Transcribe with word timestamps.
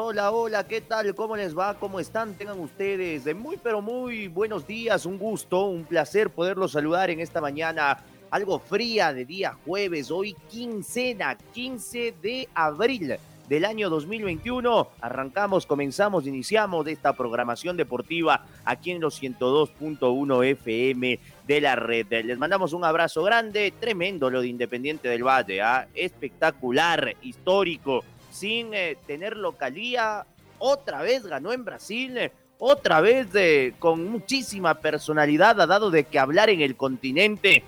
Hola, 0.00 0.30
hola, 0.30 0.64
¿qué 0.64 0.80
tal? 0.80 1.12
¿Cómo 1.12 1.36
les 1.36 1.58
va? 1.58 1.74
¿Cómo 1.74 1.98
están? 1.98 2.34
Tengan 2.34 2.60
ustedes 2.60 3.24
de 3.24 3.34
muy, 3.34 3.56
pero 3.56 3.82
muy 3.82 4.28
buenos 4.28 4.64
días. 4.64 5.04
Un 5.04 5.18
gusto, 5.18 5.64
un 5.64 5.84
placer 5.84 6.30
poderlos 6.30 6.70
saludar 6.70 7.10
en 7.10 7.18
esta 7.18 7.40
mañana 7.40 7.98
algo 8.30 8.60
fría 8.60 9.12
de 9.12 9.24
día 9.24 9.56
jueves. 9.66 10.12
Hoy 10.12 10.36
quincena, 10.48 11.36
15 11.52 12.14
de 12.22 12.48
abril 12.54 13.16
del 13.48 13.64
año 13.64 13.90
2021. 13.90 14.88
Arrancamos, 15.00 15.66
comenzamos, 15.66 16.28
iniciamos 16.28 16.86
esta 16.86 17.12
programación 17.14 17.76
deportiva 17.76 18.46
aquí 18.64 18.92
en 18.92 19.00
los 19.00 19.20
102.1 19.20 20.44
FM 20.46 21.18
de 21.44 21.60
la 21.60 21.74
red. 21.74 22.06
Les 22.24 22.38
mandamos 22.38 22.72
un 22.72 22.84
abrazo 22.84 23.24
grande, 23.24 23.74
tremendo 23.80 24.30
lo 24.30 24.42
de 24.42 24.46
Independiente 24.46 25.08
del 25.08 25.24
Valle, 25.24 25.60
¿ah? 25.60 25.88
espectacular, 25.92 27.16
histórico 27.20 28.04
sin 28.38 28.70
tener 29.06 29.36
localía. 29.36 30.24
Otra 30.58 31.02
vez 31.02 31.26
ganó 31.26 31.52
en 31.52 31.64
Brasil, 31.64 32.16
eh, 32.16 32.32
otra 32.58 33.00
vez 33.00 33.28
eh, 33.34 33.74
con 33.78 34.08
muchísima 34.10 34.74
personalidad, 34.74 35.60
ha 35.60 35.66
dado 35.66 35.90
de 35.90 36.04
que 36.04 36.18
hablar 36.18 36.50
en 36.50 36.60
el 36.60 36.76
continente. 36.76 37.62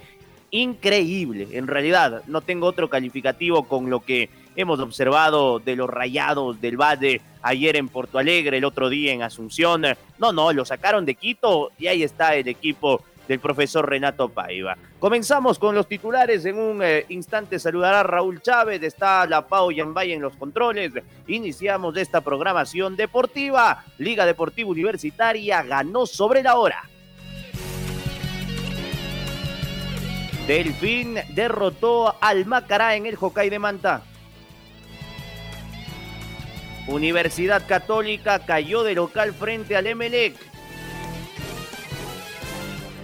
Increíble, 0.52 1.48
en 1.52 1.68
realidad, 1.68 2.22
no 2.26 2.40
tengo 2.40 2.66
otro 2.66 2.90
calificativo 2.90 3.68
con 3.68 3.88
lo 3.88 4.00
que 4.00 4.28
hemos 4.56 4.80
observado 4.80 5.60
de 5.60 5.76
los 5.76 5.88
rayados 5.88 6.60
del 6.60 6.76
Valle 6.76 7.20
ayer 7.40 7.76
en 7.76 7.88
Porto 7.88 8.18
Alegre, 8.18 8.58
el 8.58 8.64
otro 8.64 8.88
día 8.88 9.12
en 9.12 9.22
Asunción. 9.22 9.82
No, 10.18 10.32
no, 10.32 10.52
lo 10.52 10.64
sacaron 10.64 11.06
de 11.06 11.14
Quito 11.14 11.70
y 11.78 11.86
ahí 11.86 12.02
está 12.02 12.34
el 12.34 12.48
equipo 12.48 13.04
del 13.30 13.38
profesor 13.38 13.88
Renato 13.88 14.28
Paiva. 14.28 14.76
Comenzamos 14.98 15.56
con 15.56 15.72
los 15.72 15.86
titulares. 15.86 16.44
En 16.46 16.58
un 16.58 16.82
eh, 16.82 17.06
instante 17.10 17.60
saludará 17.60 18.02
Raúl 18.02 18.42
Chávez. 18.42 18.82
Está 18.82 19.24
la 19.24 19.46
Pau 19.46 19.70
Yambay 19.70 20.10
en 20.10 20.20
los 20.20 20.34
controles. 20.34 20.92
Iniciamos 21.28 21.96
esta 21.96 22.22
programación 22.22 22.96
deportiva. 22.96 23.84
Liga 23.98 24.26
Deportiva 24.26 24.68
Universitaria 24.68 25.62
ganó 25.62 26.06
sobre 26.06 26.42
la 26.42 26.56
hora. 26.56 26.82
Delfín 30.48 31.14
derrotó 31.32 32.16
al 32.20 32.46
Macará 32.46 32.96
en 32.96 33.06
el 33.06 33.16
Hokkaido 33.20 33.52
de 33.52 33.58
Manta. 33.60 34.02
Universidad 36.88 37.64
Católica 37.68 38.40
cayó 38.40 38.82
de 38.82 38.96
local 38.96 39.32
frente 39.34 39.76
al 39.76 39.86
Emelec. 39.86 40.49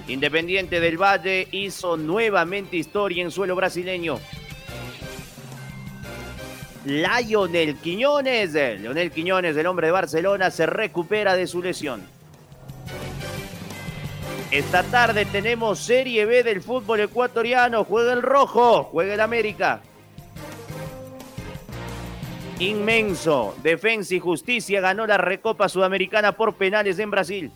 Independiente 0.09 0.79
del 0.79 1.01
Valle 1.01 1.49
hizo 1.51 1.97
nuevamente 1.97 2.77
historia 2.77 3.23
en 3.25 3.31
suelo 3.31 3.57
brasileño. 3.57 4.21
Lionel 6.85 7.77
Quiñones, 7.77 8.53
Leonel 8.53 9.11
Quiñones, 9.11 9.57
el 9.57 9.67
hombre 9.67 9.89
de 9.89 9.93
Barcelona, 9.93 10.53
se 10.53 10.67
recupera 10.67 11.35
de 11.35 11.49
su 11.49 11.61
lesión. 11.61 12.03
Esta 14.53 14.85
tarde 14.85 15.25
tenemos 15.25 15.81
Serie 15.81 16.25
B 16.25 16.45
del 16.45 16.63
fútbol 16.63 17.01
ecuatoriano. 17.01 17.83
Juega 17.83 18.13
el 18.13 18.23
rojo, 18.23 18.85
juega 18.85 19.15
el 19.15 19.21
América. 19.21 19.81
Inmenso. 22.61 23.57
Defensa 23.65 24.15
y 24.15 24.21
Justicia 24.21 24.81
ganó 24.81 25.05
la 25.09 25.19
Recopa 25.19 25.69
Sudamericana 25.69 26.33
por 26.33 26.55
penales 26.55 27.01
en 27.01 27.11
Brasil. 27.11 27.51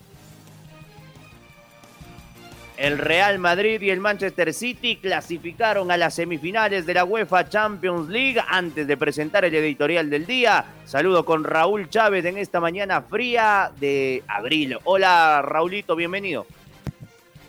El 2.81 2.97
Real 2.97 3.37
Madrid 3.37 3.79
y 3.79 3.91
el 3.91 3.99
Manchester 3.99 4.55
City 4.55 4.95
clasificaron 4.95 5.91
a 5.91 5.97
las 5.97 6.15
semifinales 6.15 6.87
de 6.87 6.95
la 6.95 7.05
UEFA 7.05 7.47
Champions 7.47 8.09
League 8.09 8.41
antes 8.49 8.87
de 8.87 8.97
presentar 8.97 9.45
el 9.45 9.53
editorial 9.53 10.09
del 10.09 10.25
día. 10.25 10.65
Saludo 10.85 11.23
con 11.23 11.43
Raúl 11.43 11.89
Chávez 11.89 12.25
en 12.25 12.39
esta 12.39 12.59
mañana 12.59 13.03
fría 13.03 13.71
de 13.79 14.23
abril. 14.27 14.79
Hola 14.85 15.43
Raulito, 15.43 15.95
bienvenido. 15.95 16.47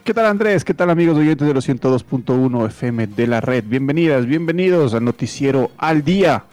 ¿Qué 0.05 0.13
tal 0.13 0.27
Andrés? 0.27 0.67
¿Qué 0.67 0.75
tal 0.75 0.91
amigos 0.91 1.17
oyentes 1.17 1.49
de 1.49 1.55
los 1.55 1.67
102.1 1.67 2.67
FM 2.67 3.07
de 3.07 3.27
la 3.27 3.41
red? 3.41 3.65
Bienvenidas, 3.67 4.27
bienvenidos 4.27 4.93
al 4.93 5.03
noticiero 5.07 5.71
al 5.79 6.05
día 6.05 6.45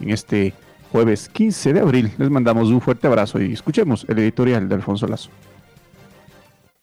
en 0.00 0.10
este 0.10 0.54
jueves 0.92 1.28
15 1.28 1.72
de 1.72 1.80
abril. 1.80 2.12
Les 2.18 2.30
mandamos 2.30 2.68
un 2.68 2.80
fuerte 2.80 3.08
abrazo 3.08 3.42
y 3.42 3.52
escuchemos 3.52 4.06
el 4.08 4.20
editorial 4.20 4.68
de 4.68 4.76
Alfonso 4.76 5.08
Lazo. 5.08 5.30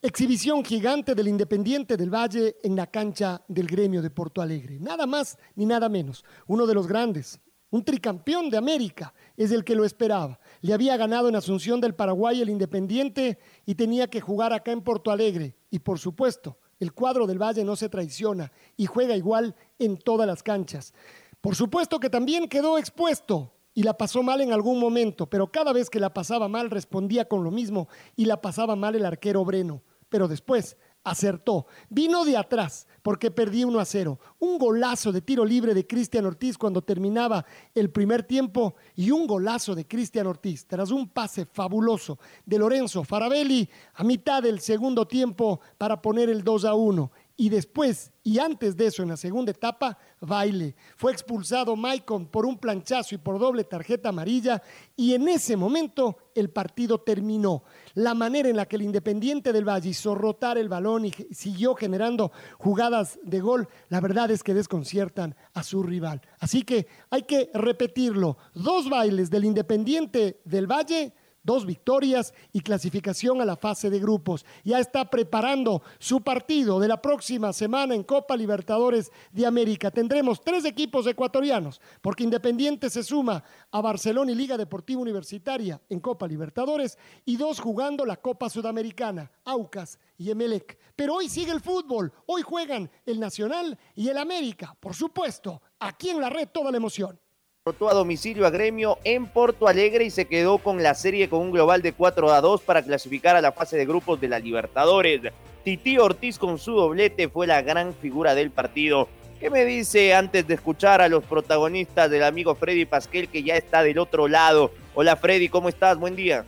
Exhibición 0.02 0.64
gigante 0.64 1.14
del 1.14 1.28
Independiente 1.28 1.98
del 1.98 2.10
Valle 2.10 2.56
en 2.64 2.74
la 2.74 2.88
cancha 2.88 3.44
del 3.50 3.68
gremio 3.68 4.02
de 4.02 4.10
Porto 4.10 4.42
Alegre. 4.42 4.80
Nada 4.80 5.06
más 5.06 5.38
ni 5.56 5.66
nada 5.66 5.90
menos. 5.90 6.24
Uno 6.48 6.66
de 6.66 6.74
los 6.74 6.88
grandes, 6.88 7.38
un 7.70 7.84
tricampeón 7.84 8.50
de 8.50 8.56
América, 8.56 9.14
es 9.36 9.52
el 9.52 9.66
que 9.66 9.76
lo 9.76 9.84
esperaba. 9.84 10.40
Le 10.62 10.74
había 10.74 10.96
ganado 10.96 11.28
en 11.28 11.36
Asunción 11.36 11.82
del 11.82 11.96
Paraguay 11.96 12.40
el 12.40 12.50
Independiente 12.50 13.40
y 13.66 13.76
tenía 13.76 14.10
que 14.10 14.22
jugar 14.22 14.54
acá 14.54 14.72
en 14.72 14.84
Porto 14.84 15.12
Alegre. 15.12 15.58
Y 15.70 15.80
por 15.80 16.00
supuesto, 16.00 16.60
el 16.80 16.94
cuadro 16.94 17.28
del 17.28 17.38
Valle 17.38 17.66
no 17.66 17.76
se 17.76 17.90
traiciona 17.90 18.54
y 18.78 18.86
juega 18.86 19.18
igual 19.18 19.54
en 19.80 19.98
todas 19.98 20.26
las 20.26 20.44
canchas. 20.44 20.94
Por 21.42 21.58
supuesto 21.58 22.00
que 22.00 22.10
también 22.10 22.48
quedó 22.48 22.78
expuesto 22.78 23.54
y 23.74 23.84
la 23.84 23.98
pasó 23.98 24.24
mal 24.24 24.40
en 24.40 24.54
algún 24.54 24.80
momento, 24.80 25.30
pero 25.30 25.52
cada 25.52 25.74
vez 25.74 25.90
que 25.90 26.00
la 26.00 26.14
pasaba 26.14 26.48
mal 26.48 26.70
respondía 26.70 27.28
con 27.28 27.44
lo 27.44 27.52
mismo 27.52 27.90
y 28.16 28.24
la 28.24 28.40
pasaba 28.40 28.78
mal 28.78 28.96
el 28.96 29.06
arquero 29.06 29.44
Breno 29.44 29.84
pero 30.09 30.28
después 30.28 30.78
acertó. 31.03 31.66
Vino 31.90 32.25
de 32.25 32.38
atrás 32.38 32.88
porque 33.02 33.31
perdí 33.31 33.64
1 33.64 33.80
a 33.80 33.86
0. 33.86 34.20
Un 34.40 34.58
golazo 34.58 35.12
de 35.12 35.22
tiro 35.22 35.46
libre 35.46 35.74
de 35.74 35.88
Cristian 35.88 36.25
Ortiz 36.25 36.58
cuando 36.58 36.81
terminaba 36.81 37.46
el 37.74 37.90
primer 37.90 38.24
tiempo 38.24 38.75
y 38.96 39.12
un 39.12 39.25
golazo 39.25 39.75
de 39.75 39.88
Cristian 39.88 40.28
Ortiz 40.28 40.66
tras 40.66 40.92
un 40.92 41.09
pase 41.09 41.46
fabuloso 41.46 42.19
de 42.46 42.59
Lorenzo 42.59 43.03
Farabelli 43.03 43.69
a 43.96 44.03
mitad 44.03 44.44
del 44.44 44.59
segundo 44.59 45.08
tiempo 45.08 45.62
para 45.78 46.02
poner 46.02 46.30
el 46.30 46.44
2 46.44 46.66
a 46.66 46.74
1 46.74 47.12
y 47.39 47.47
después 47.47 48.11
y 48.22 48.38
antes 48.38 48.75
de 48.75 48.88
eso 48.88 49.01
en 49.01 49.07
la 49.07 49.16
segunda 49.16 49.51
etapa, 49.51 49.97
baile. 50.19 50.75
Fue 50.97 51.13
expulsado 51.13 51.77
Maicon 51.77 52.27
por 52.27 52.45
un 52.45 52.57
planchazo 52.57 53.16
y 53.16 53.17
por 53.17 53.39
doble 53.39 53.63
tarjeta 53.63 54.09
amarilla 54.09 54.61
y 54.97 55.13
en 55.13 55.29
ese 55.29 55.55
momento 55.55 56.17
el 56.35 56.50
partido 56.50 57.00
terminó. 57.00 57.63
La 57.94 58.13
manera 58.13 58.50
en 58.50 58.57
la 58.57 58.66
que 58.66 58.75
el 58.75 58.81
Independiente 58.81 59.53
del 59.53 59.63
Valle 59.63 59.89
hizo 59.89 60.16
rotar 60.16 60.57
el 60.57 60.67
balón 60.67 61.05
y 61.05 61.11
siguió 61.31 61.75
generando 61.75 62.33
jugadas 62.57 63.17
de 63.23 63.39
gol, 63.39 63.69
la 63.88 64.01
verdad 64.01 64.29
es 64.31 64.44
que 64.44 64.53
desconciertan 64.53 65.33
a 65.53 65.63
su 65.63 65.81
rival. 65.81 66.21
Así 66.39 66.63
que 66.63 66.88
hay 67.09 67.24
que 67.24 67.50
repetirlo. 67.53 68.38
Dos 68.53 68.89
bailes 68.89 69.30
del 69.30 69.45
Independiente 69.45 70.42
del 70.44 70.68
Valle 70.68 71.13
dos 71.44 71.65
victorias 71.65 72.33
y 72.51 72.62
clasificación 72.62 73.41
a 73.41 73.45
la 73.45 73.56
fase 73.56 73.89
de 73.89 74.00
grupos. 74.00 74.45
Ya 74.63 74.80
está 74.80 75.09
preparando 75.09 75.81
su 76.00 76.21
partido 76.21 76.80
de 76.80 76.88
la 76.88 77.01
próxima 77.01 77.53
semana 77.53 77.95
en 77.95 78.03
Copa 78.03 78.36
Libertadores 78.36 79.12
de 79.31 79.45
América. 79.45 79.91
Tendremos 79.91 80.41
tres 80.41 80.65
equipos 80.65 81.07
ecuatorianos, 81.07 81.81
porque 82.01 82.24
Independiente 82.24 82.89
se 82.89 83.03
suma 83.03 83.44
a 83.71 83.81
Barcelona 83.81 84.31
y 84.31 84.36
Liga 84.36 84.57
Deportiva 84.57 85.01
Universitaria 85.01 85.81
en 85.89 86.00
Copa 86.00 86.27
Libertadores 86.27 86.97
y 87.25 87.38
dos 87.38 87.59
jugando 87.59 88.06
la 88.06 88.18
Copa 88.18 88.50
Sudamericana, 88.50 89.31
Aucas 89.45 90.00
y 90.18 90.30
Emelec. 90.30 90.77
Pero 90.95 91.15
hoy 91.15 91.30
sigue 91.30 91.51
el 91.51 91.62
fútbol, 91.62 92.12
hoy 92.25 92.42
juegan 92.42 92.89
el 93.06 93.19
Nacional 93.19 93.77
y 93.95 94.09
el 94.09 94.18
América, 94.18 94.75
por 94.80 94.94
supuesto, 94.94 95.62
aquí 95.80 96.09
en 96.09 96.21
la 96.21 96.30
red 96.30 96.50
toda 96.50 96.71
la 96.71 96.77
emoción 96.77 97.19
a 97.65 97.94
domicilio 97.94 98.47
a 98.47 98.50
Gremio 98.50 99.00
en 99.03 99.27
Porto 99.27 99.67
Alegre 99.67 100.06
y 100.06 100.09
se 100.09 100.25
quedó 100.25 100.59
con 100.59 100.81
la 100.81 100.95
serie 100.95 101.29
con 101.29 101.41
un 101.41 101.51
global 101.51 101.81
de 101.81 101.91
4 101.91 102.31
a 102.31 102.39
2 102.39 102.61
para 102.61 102.81
clasificar 102.81 103.35
a 103.35 103.41
la 103.41 103.51
fase 103.51 103.75
de 103.75 103.85
grupos 103.85 104.19
de 104.21 104.29
la 104.29 104.39
Libertadores. 104.39 105.21
Titi 105.63 105.97
Ortiz 105.97 106.39
con 106.39 106.57
su 106.57 106.71
doblete 106.71 107.27
fue 107.27 107.47
la 107.47 107.61
gran 107.61 107.94
figura 107.94 108.33
del 108.33 108.50
partido. 108.50 109.09
¿Qué 109.41 109.50
me 109.50 109.65
dice 109.65 110.13
antes 110.13 110.47
de 110.47 110.53
escuchar 110.53 111.01
a 111.01 111.09
los 111.09 111.23
protagonistas 111.25 112.09
del 112.09 112.23
amigo 112.23 112.56
Freddy 112.56 112.85
Pasquel 112.85 113.27
que 113.27 113.44
ya 113.44 113.56
está 113.56 113.83
del 113.83 114.00
otro 114.00 114.29
lado? 114.29 114.71
Hola 114.95 115.17
Freddy, 115.17 115.50
¿cómo 115.50 115.67
estás? 115.67 115.97
Buen 115.97 116.15
día. 116.15 116.45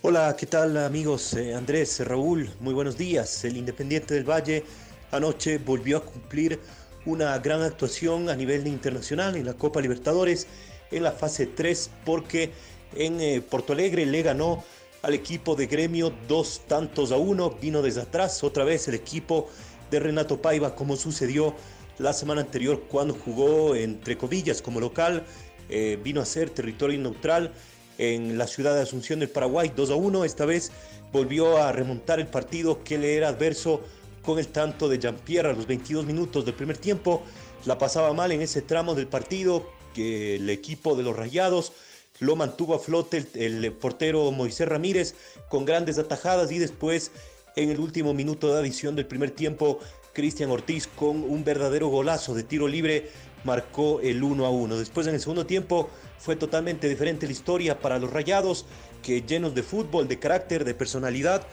Hola, 0.00 0.34
¿qué 0.36 0.46
tal 0.46 0.78
amigos? 0.78 1.34
Eh, 1.34 1.54
Andrés, 1.54 2.00
Raúl, 2.04 2.50
muy 2.60 2.72
buenos 2.72 2.96
días. 2.96 3.44
El 3.44 3.58
Independiente 3.58 4.14
del 4.14 4.24
Valle 4.24 4.64
anoche 5.12 5.58
volvió 5.58 5.98
a 5.98 6.00
cumplir 6.00 6.58
una 7.06 7.38
gran 7.38 7.62
actuación 7.62 8.28
a 8.28 8.36
nivel 8.36 8.66
internacional 8.66 9.36
en 9.36 9.46
la 9.46 9.54
Copa 9.54 9.80
Libertadores 9.80 10.46
en 10.90 11.02
la 11.02 11.12
fase 11.12 11.46
3 11.46 11.90
porque 12.04 12.50
en 12.94 13.20
eh, 13.20 13.40
Porto 13.40 13.72
Alegre 13.72 14.04
le 14.04 14.22
ganó 14.22 14.64
al 15.02 15.14
equipo 15.14 15.54
de 15.54 15.66
gremio 15.66 16.12
dos 16.28 16.62
tantos 16.66 17.12
a 17.12 17.16
uno, 17.16 17.50
vino 17.50 17.80
desde 17.80 18.02
atrás 18.02 18.42
otra 18.42 18.64
vez 18.64 18.88
el 18.88 18.94
equipo 18.94 19.48
de 19.90 20.00
Renato 20.00 20.42
Paiva 20.42 20.74
como 20.74 20.96
sucedió 20.96 21.54
la 21.98 22.12
semana 22.12 22.42
anterior 22.42 22.82
cuando 22.88 23.14
jugó 23.14 23.74
entre 23.74 24.18
comillas 24.18 24.60
como 24.60 24.80
local, 24.80 25.24
eh, 25.68 25.98
vino 26.02 26.20
a 26.20 26.24
ser 26.24 26.50
territorio 26.50 26.98
neutral 26.98 27.52
en 27.98 28.36
la 28.36 28.46
ciudad 28.46 28.74
de 28.74 28.82
Asunción 28.82 29.20
del 29.20 29.30
Paraguay 29.30 29.72
2 29.74 29.90
a 29.90 29.94
1, 29.94 30.24
esta 30.24 30.44
vez 30.44 30.72
volvió 31.12 31.56
a 31.58 31.72
remontar 31.72 32.20
el 32.20 32.26
partido 32.26 32.82
que 32.84 32.98
le 32.98 33.16
era 33.16 33.28
adverso 33.28 33.82
con 34.26 34.40
el 34.40 34.48
tanto 34.48 34.88
de 34.88 34.98
Jean-Pierre 34.98 35.50
a 35.50 35.52
los 35.52 35.66
22 35.66 36.04
minutos 36.04 36.44
del 36.44 36.54
primer 36.54 36.76
tiempo, 36.76 37.22
la 37.64 37.78
pasaba 37.78 38.12
mal 38.12 38.32
en 38.32 38.42
ese 38.42 38.60
tramo 38.60 38.96
del 38.96 39.06
partido, 39.06 39.70
que 39.94 40.36
el 40.36 40.50
equipo 40.50 40.96
de 40.96 41.04
los 41.04 41.16
Rayados 41.16 41.72
lo 42.18 42.34
mantuvo 42.34 42.74
a 42.74 42.78
flote 42.78 43.24
el, 43.34 43.72
portero 43.72 44.30
Moisés 44.32 44.68
Ramírez 44.68 45.14
con 45.48 45.64
grandes 45.64 45.98
atajadas 45.98 46.50
y 46.50 46.58
después 46.58 47.12
en 47.54 47.70
el 47.70 47.78
último 47.78 48.14
minuto 48.14 48.52
de 48.52 48.58
adición 48.58 48.96
del 48.96 49.06
primer 49.06 49.30
tiempo 49.30 49.78
Cristian 50.12 50.50
Ortiz 50.50 50.86
con 50.86 51.22
un 51.22 51.44
verdadero 51.44 51.88
golazo 51.88 52.34
de 52.34 52.42
tiro 52.42 52.68
libre 52.68 53.10
marcó 53.44 54.00
el 54.00 54.22
1 54.22 54.44
a 54.44 54.50
1. 54.50 54.78
Después 54.78 55.06
en 55.06 55.14
el 55.14 55.20
segundo 55.20 55.46
tiempo 55.46 55.88
fue 56.18 56.36
totalmente 56.36 56.88
diferente 56.88 57.26
la 57.26 57.32
historia 57.32 57.78
para 57.78 57.98
los 57.98 58.10
Rayados 58.12 58.66
que 59.02 59.22
llenos 59.22 59.54
de 59.54 59.62
fútbol, 59.62 60.08
de 60.08 60.18
carácter, 60.18 60.64
de 60.64 60.74
personalidad 60.74 61.46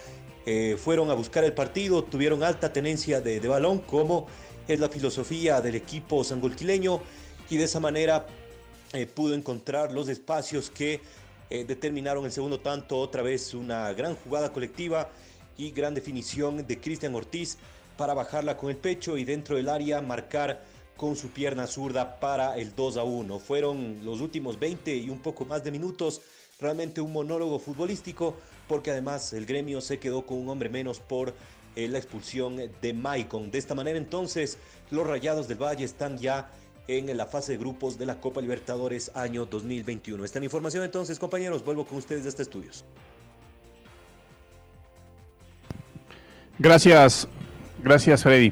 eh, 0.45 0.78
fueron 0.78 1.10
a 1.10 1.13
buscar 1.13 1.44
el 1.44 1.54
partido, 1.54 2.04
tuvieron 2.04 2.44
alta 2.44 2.74
tenencia 2.74 3.22
de, 3.22 3.40
balón 3.40 3.80
como 3.80 4.28
es 4.68 4.80
la 4.80 4.90
filosofía 4.90 5.62
del 5.62 5.75
equipo 5.75 6.24
sangolquileño 6.24 7.01
y 7.50 7.57
de 7.57 7.63
esa 7.63 7.80
manera 7.80 8.28
eh, 8.92 9.06
pudo 9.06 9.36
encontrar 9.36 9.94
los 9.94 10.10
espacios 10.10 10.69
que 10.69 11.00
eh, 11.50 11.63
determinaron 11.66 12.25
el 12.25 12.31
segundo 12.31 12.60
tanto, 12.60 13.00
otra 13.00 13.22
vez 13.22 13.54
una 13.54 13.94
gran 13.94 14.16
jugada 14.16 14.51
colectiva 14.51 15.10
y 15.57 15.72
gran 15.72 15.94
definición 15.94 16.68
de 16.68 16.80
Cristian 16.80 17.16
Ortiz 17.16 17.57
para 17.96 18.13
bajarla 18.13 18.57
con 18.57 18.69
el 18.69 18.78
pecho 18.78 19.18
y 19.18 19.24
dentro 19.24 19.56
del 19.56 19.69
área 19.69 20.01
marcar 20.01 20.63
con 20.98 21.16
su 21.16 21.30
pierna 21.30 21.68
zurda 21.68 22.19
para 22.19 22.57
el 22.57 22.75
2 22.75 22.98
a 22.98 23.04
1. 23.04 23.39
Fueron 23.39 24.04
los 24.04 24.19
últimos 24.19 24.60
20 24.60 24.96
y 24.96 25.10
un 25.10 25.19
poco 25.19 25.46
más 25.46 25.63
de 25.63 25.72
minutos, 25.72 26.22
realmente 26.60 27.01
un 27.01 27.13
monólogo 27.13 27.60
futbolístico, 27.60 28.36
porque 28.68 28.92
además 28.92 29.33
el 29.33 29.45
gremio 29.45 29.81
se 29.81 30.00
quedó 30.00 30.25
con 30.25 30.38
un 30.38 30.50
hombre 30.50 30.69
menos 30.69 31.00
por 31.00 31.33
eh, 31.75 31.88
la 31.88 31.98
expulsión 31.98 32.57
de 32.81 32.94
Maicon. 32.94 33.51
De 33.51 33.57
esta 33.57 33.75
manera 33.75 33.98
entonces 33.98 34.57
los 34.92 35.07
Rayados 35.07 35.48
del 35.48 35.62
Valle 35.62 35.86
están 35.86 36.18
ya 36.18 36.50
en 36.88 37.15
la 37.15 37.25
fase 37.25 37.54
de 37.54 37.57
grupos 37.57 37.98
de 37.98 38.06
la 38.06 38.19
Copa 38.19 38.42
Libertadores 38.42 39.12
año 39.15 39.45
2021. 39.45 40.24
Esta 40.25 40.44
información 40.44 40.83
entonces, 40.83 41.18
compañeros, 41.18 41.63
vuelvo 41.63 41.86
con 41.86 41.98
ustedes 41.98 42.24
de 42.24 42.30
este 42.30 42.44
estudios. 42.44 42.83
Gracias, 46.60 47.27
gracias 47.83 48.24
Freddy. 48.24 48.51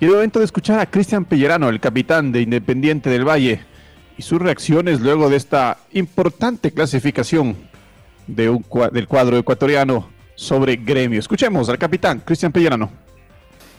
Y 0.00 0.06
el 0.06 0.12
momento 0.12 0.38
de 0.38 0.46
escuchar 0.46 0.80
a 0.80 0.86
Cristian 0.86 1.24
Pellerano, 1.24 1.68
el 1.68 1.78
capitán 1.78 2.32
de 2.32 2.40
Independiente 2.40 3.10
del 3.10 3.28
Valle, 3.28 3.60
y 4.16 4.22
sus 4.22 4.40
reacciones 4.40 5.00
luego 5.00 5.28
de 5.30 5.36
esta 5.36 5.78
importante 5.92 6.72
clasificación 6.72 7.69
de 8.34 8.48
un, 8.48 8.64
del 8.92 9.06
cuadro 9.06 9.36
ecuatoriano 9.36 10.08
sobre 10.34 10.76
gremio. 10.76 11.20
Escuchemos 11.20 11.68
al 11.68 11.78
capitán 11.78 12.20
Cristian 12.24 12.52
Pellerano 12.52 12.90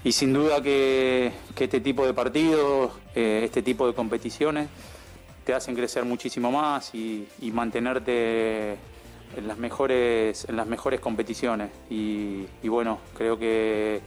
y 0.03 0.11
sin 0.11 0.33
duda 0.33 0.61
que, 0.61 1.31
este 1.59 1.79
tipo 1.79 2.05
de 2.05 2.13
partidos, 2.13 2.91
eh, 3.13 3.41
este 3.45 3.61
tipo 3.61 3.85
de 3.85 3.93
competiciones 3.93 4.67
te 5.45 5.53
hacen 5.53 5.75
crecer 5.75 6.05
muchísimo 6.05 6.51
más 6.51 6.93
y, 6.95 7.27
mantenerte 7.53 8.71
en 9.35 9.47
las 9.47 9.57
mejores, 9.59 10.45
en 10.49 10.55
las 10.55 10.65
mejores 10.65 10.99
competiciones. 10.99 11.69
Y, 11.89 12.47
bueno, 12.63 12.99
creo 13.15 13.37
que 13.37 14.01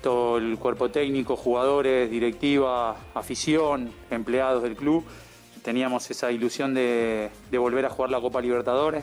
todo 0.00 0.38
el 0.38 0.58
cuerpo 0.58 0.90
técnico, 0.90 1.36
jugadores, 1.36 2.08
directiva, 2.08 2.96
afición, 3.14 3.90
empleados 4.10 4.62
del 4.62 4.76
club, 4.76 5.04
teníamos 5.62 6.08
esa 6.08 6.30
ilusión 6.30 6.72
de, 6.72 7.30
volver 7.50 7.84
a 7.84 7.90
jugar 7.90 8.10
la 8.12 8.20
Copa 8.20 8.40
Libertadores 8.40 9.02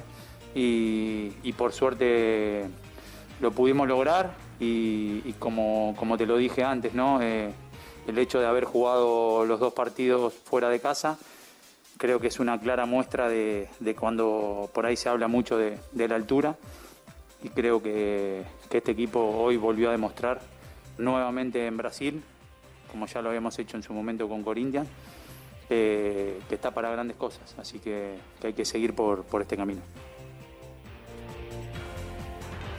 y 0.55 1.53
por 1.57 1.73
suerte 1.73 2.67
lo 3.41 3.51
pudimos 3.51 3.87
lograr 3.87 4.33
y, 4.59 5.33
como, 5.33 5.93
como, 5.97 6.17
te 6.17 6.25
lo 6.25 6.37
dije 6.37 6.63
antes, 6.63 6.93
¿no? 6.93 7.21
Eh, 7.21 7.51
el 8.07 8.17
hecho 8.17 8.39
de 8.39 8.47
haber 8.47 8.63
jugado 8.63 9.45
los 9.45 9.59
dos 9.59 9.73
partidos 9.73 10.33
fuera 10.33 10.69
de 10.69 10.79
casa 10.79 11.17
creo 11.97 12.19
que 12.19 12.27
es 12.27 12.39
una 12.39 12.59
clara 12.59 12.85
muestra 12.85 13.29
de, 13.29 13.67
cuando 13.99 14.69
por 14.73 14.85
ahí 14.85 14.95
se 14.95 15.09
habla 15.09 15.27
mucho 15.27 15.57
de, 15.57 15.77
la 15.93 16.15
altura. 16.15 16.55
Y 17.43 17.49
creo 17.49 17.83
que, 17.83 18.43
este 18.71 18.91
equipo 18.91 19.19
hoy 19.19 19.57
volvió 19.57 19.89
a 19.89 19.91
demostrar 19.91 20.41
nuevamente 20.97 21.67
en 21.67 21.77
Brasil, 21.77 22.23
como 22.89 23.05
ya 23.05 23.21
lo 23.21 23.29
habíamos 23.29 23.59
hecho 23.59 23.77
en 23.77 23.83
su 23.83 23.93
momento 23.93 24.27
con 24.29 24.43
Corinthians, 24.43 24.87
eh, 25.69 26.39
que 26.47 26.55
está 26.55 26.71
para 26.71 26.89
grandes 26.89 27.17
cosas, 27.17 27.55
así 27.57 27.79
que, 27.79 28.15
hay 28.41 28.53
que 28.53 28.65
seguir 28.65 28.95
por 28.95 29.41
este 29.41 29.57
camino 29.57 29.81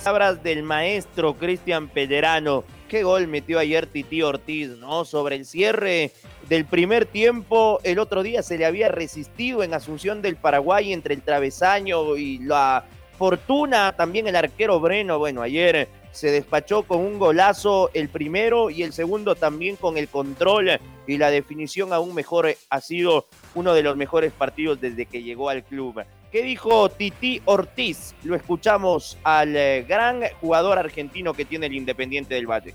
palabras 0.04 0.42
del 0.42 0.62
maestro 0.62 1.32
Cristian 1.32 1.88
Pellerano. 1.88 2.62
Qué 2.90 3.04
gol 3.04 3.26
metió 3.26 3.58
ayer 3.58 3.86
Titi 3.86 4.20
Ortiz, 4.20 4.68
¿no? 4.68 5.06
Sobre 5.06 5.36
el 5.36 5.46
cierre 5.46 6.12
del 6.46 6.66
primer 6.66 7.06
tiempo, 7.06 7.80
el 7.84 7.98
otro 7.98 8.22
día 8.22 8.42
se 8.42 8.58
le 8.58 8.66
había 8.66 8.90
resistido 8.90 9.62
en 9.62 9.72
Asunción 9.72 10.20
del 10.20 10.36
Paraguay 10.36 10.92
entre 10.92 11.14
el 11.14 11.22
travesaño 11.22 12.18
y 12.18 12.38
la 12.40 12.84
fortuna, 13.18 13.94
también 13.96 14.28
el 14.28 14.36
arquero 14.36 14.78
Breno. 14.78 15.18
Bueno, 15.18 15.40
ayer 15.40 15.88
se 16.12 16.30
despachó 16.30 16.82
con 16.82 17.00
un 17.00 17.18
golazo 17.18 17.88
el 17.94 18.10
primero 18.10 18.68
y 18.68 18.82
el 18.82 18.92
segundo 18.92 19.34
también 19.34 19.76
con 19.76 19.96
el 19.96 20.08
control 20.08 20.78
y 21.06 21.16
la 21.16 21.30
definición 21.30 21.94
aún 21.94 22.14
mejor. 22.14 22.54
Ha 22.68 22.80
sido 22.82 23.26
uno 23.54 23.72
de 23.72 23.82
los 23.82 23.96
mejores 23.96 24.32
partidos 24.32 24.82
desde 24.82 25.06
que 25.06 25.22
llegó 25.22 25.48
al 25.48 25.64
club. 25.64 26.04
¿Qué 26.34 26.42
dijo 26.42 26.88
Titi 26.88 27.40
Ortiz? 27.44 28.12
Lo 28.24 28.34
escuchamos 28.34 29.16
al 29.22 29.54
eh, 29.54 29.84
gran 29.88 30.20
jugador 30.40 30.80
argentino 30.80 31.32
que 31.32 31.44
tiene 31.44 31.66
el 31.66 31.74
Independiente 31.74 32.34
del 32.34 32.50
Valle. 32.50 32.74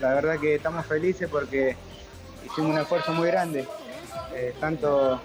La 0.00 0.14
verdad 0.14 0.38
que 0.38 0.54
estamos 0.54 0.86
felices 0.86 1.28
porque 1.28 1.74
hicimos 2.46 2.70
un 2.70 2.78
esfuerzo 2.78 3.12
muy 3.12 3.26
grande, 3.26 3.66
eh, 4.36 4.54
tanto, 4.60 5.20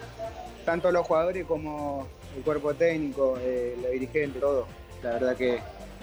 tanto 0.64 0.90
los 0.90 1.06
jugadores 1.06 1.46
como 1.46 2.08
el 2.36 2.42
cuerpo 2.42 2.74
técnico, 2.74 3.38
eh, 3.40 3.78
la 3.80 3.90
dirigente, 3.90 4.40
todo. 4.40 4.66
La 5.04 5.10
verdad 5.10 5.36
que 5.36 5.60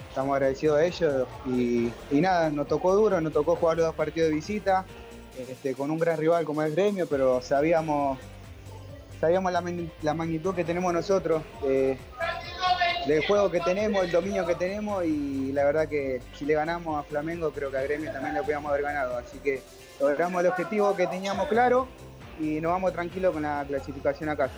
estamos 0.08 0.32
agradecidos 0.36 0.78
a 0.78 0.84
ellos 0.86 1.28
y, 1.44 1.92
nada, 2.10 2.48
nos 2.48 2.68
tocó 2.68 2.94
duro, 2.94 3.20
nos 3.20 3.34
tocó 3.34 3.56
jugar 3.56 3.76
los 3.76 3.84
dos 3.84 3.94
partidos 3.94 4.30
de 4.30 4.36
visita 4.36 4.86
este, 5.38 5.74
con 5.74 5.90
un 5.90 5.98
gran 5.98 6.16
rival 6.16 6.46
como 6.46 6.62
el 6.62 6.72
Gremio, 6.72 7.06
pero 7.06 7.42
sabíamos 7.42 8.18
sabíamos 9.24 9.52
la, 10.02 10.14
magnitud 10.14 10.54
que 10.54 10.64
tenemos 10.64 10.92
nosotros, 10.92 11.42
eh, 11.66 11.96
del 13.06 13.26
juego 13.26 13.50
que 13.50 13.60
tenemos, 13.60 14.04
el 14.04 14.10
dominio 14.10 14.44
que 14.44 14.54
tenemos 14.54 15.02
y 15.02 15.50
la 15.52 15.64
verdad 15.64 15.88
que 15.88 16.20
si 16.34 16.44
le 16.44 16.52
ganamos 16.52 16.98
a 16.98 17.04
Flamengo 17.04 17.50
creo 17.50 17.70
que 17.70 17.78
a 17.78 17.82
Gremio 17.82 18.12
también 18.12 18.34
le 18.34 18.42
podíamos 18.42 18.70
haber 18.70 18.82
ganado. 18.82 19.16
Así 19.16 19.38
que 19.38 19.62
logramos 19.98 20.42
el 20.42 20.48
objetivo 20.48 20.94
que 20.94 21.06
teníamos 21.06 21.48
claro 21.48 21.88
y 22.38 22.60
nos 22.60 22.72
vamos 22.72 22.92
tranquilos 22.92 23.32
con 23.32 23.44
la 23.44 23.64
clasificación 23.66 24.28
a 24.28 24.36
casa. 24.36 24.54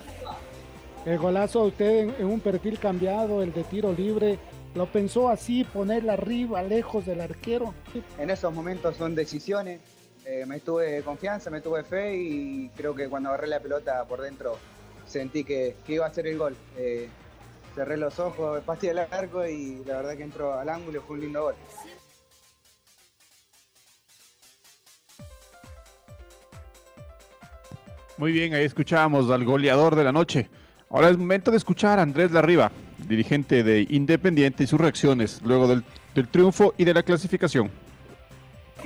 El 1.05 1.19
golazo 1.19 1.61
a 1.61 1.65
usted 1.67 2.19
en, 2.19 2.27
un 2.27 2.41
perfil 2.41 2.81
cambiado, 2.81 3.45
el 3.45 3.53
de 3.53 3.63
tiro 3.63 3.93
libre, 3.93 4.37
¿lo 4.75 4.87
pensó 4.87 5.29
así, 5.29 5.63
ponerla 5.63 6.15
arriba, 6.15 6.61
lejos 6.65 7.07
del 7.07 7.21
arquero? 7.21 7.73
En 8.19 8.31
esos 8.31 8.53
momentos 8.53 8.97
son 8.97 9.15
decisiones, 9.15 9.79
eh, 10.29 10.45
me 10.45 10.59
tuve 10.59 11.03
confianza, 11.03 11.51
me 11.51 11.61
tuve 11.61 11.85
fe 11.85 12.17
y 12.17 12.69
creo 12.77 12.97
que 12.97 13.09
cuando 13.09 13.29
agarré 13.29 13.47
la 13.47 13.61
pelota 13.61 14.05
por 14.05 14.21
dentro 14.21 14.59
sentí 15.07 15.45
que, 15.45 15.77
iba 15.87 16.05
a 16.05 16.13
ser 16.13 16.27
el 16.27 16.37
gol. 16.37 16.57
Eh, 16.77 17.09
cerré 17.77 17.97
los 17.97 18.19
ojos, 18.19 18.61
pasé 18.65 18.91
el 18.91 18.99
arco 18.99 19.47
y 19.47 19.85
la 19.87 19.99
verdad 19.99 20.17
que 20.17 20.25
entró 20.25 20.55
al 20.55 20.69
ángulo, 20.69 21.01
fue 21.03 21.15
un 21.15 21.23
lindo 21.23 21.43
gol. 21.45 21.55
Muy 28.19 28.33
bien, 28.33 28.55
ahí 28.55 28.65
escuchábamos 28.65 29.31
al 29.31 29.45
goleador 29.45 29.95
de 29.95 30.03
la 30.03 30.11
noche. 30.11 30.49
Ahora 30.91 31.11
es 31.11 31.19
momento 31.19 31.53
de 31.53 31.59
escuchar 31.59 32.01
a 32.01 32.03
Andrés 32.03 32.33
Larriba, 32.33 32.73
dirigente 33.07 33.63
de 33.63 33.87
Independiente, 33.91 34.65
y 34.65 34.67
sus 34.67 34.81
reacciones 34.81 35.41
luego 35.43 35.69
del 35.69 36.29
triunfo 36.29 36.75
y 36.79 36.85
de 36.85 36.95
la 36.95 37.05
clasificación 37.05 37.71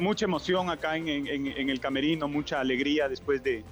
mucha 0.01 0.25
emoción 0.25 0.71
acá 0.71 0.97
en, 0.97 1.27
el 1.27 1.81
camerino, 1.81 2.29
mucha 2.29 2.61
alegría 2.61 3.09
después 3.09 3.43
de, 3.43 3.65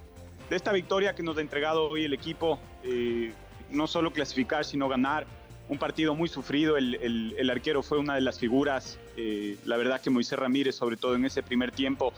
esta 0.50 0.72
victoria 0.72 1.14
que 1.14 1.22
nos 1.22 1.36
ha 1.36 1.40
entregado 1.40 1.88
hoy 1.88 2.04
el 2.04 2.14
equipo. 2.14 2.58
Eh, 2.84 3.32
no 3.70 3.86
solo 3.86 4.12
clasificar, 4.12 4.64
sino 4.64 4.88
ganar. 4.88 5.26
Un 5.68 5.76
partido 5.76 6.14
muy 6.14 6.30
sufrido, 6.30 6.78
el, 6.78 7.50
arquero 7.50 7.82
fue 7.82 7.98
una 7.98 8.14
de 8.14 8.22
las 8.22 8.38
figuras. 8.38 8.98
Eh, 9.16 9.58
la 9.66 9.76
verdad 9.76 10.00
que 10.00 10.08
Moisés 10.08 10.38
Ramírez, 10.38 10.74
sobre 10.74 10.96
todo 10.96 11.14
en 11.16 11.26
ese 11.26 11.42
primer 11.42 11.70
tiempo, 11.70 12.14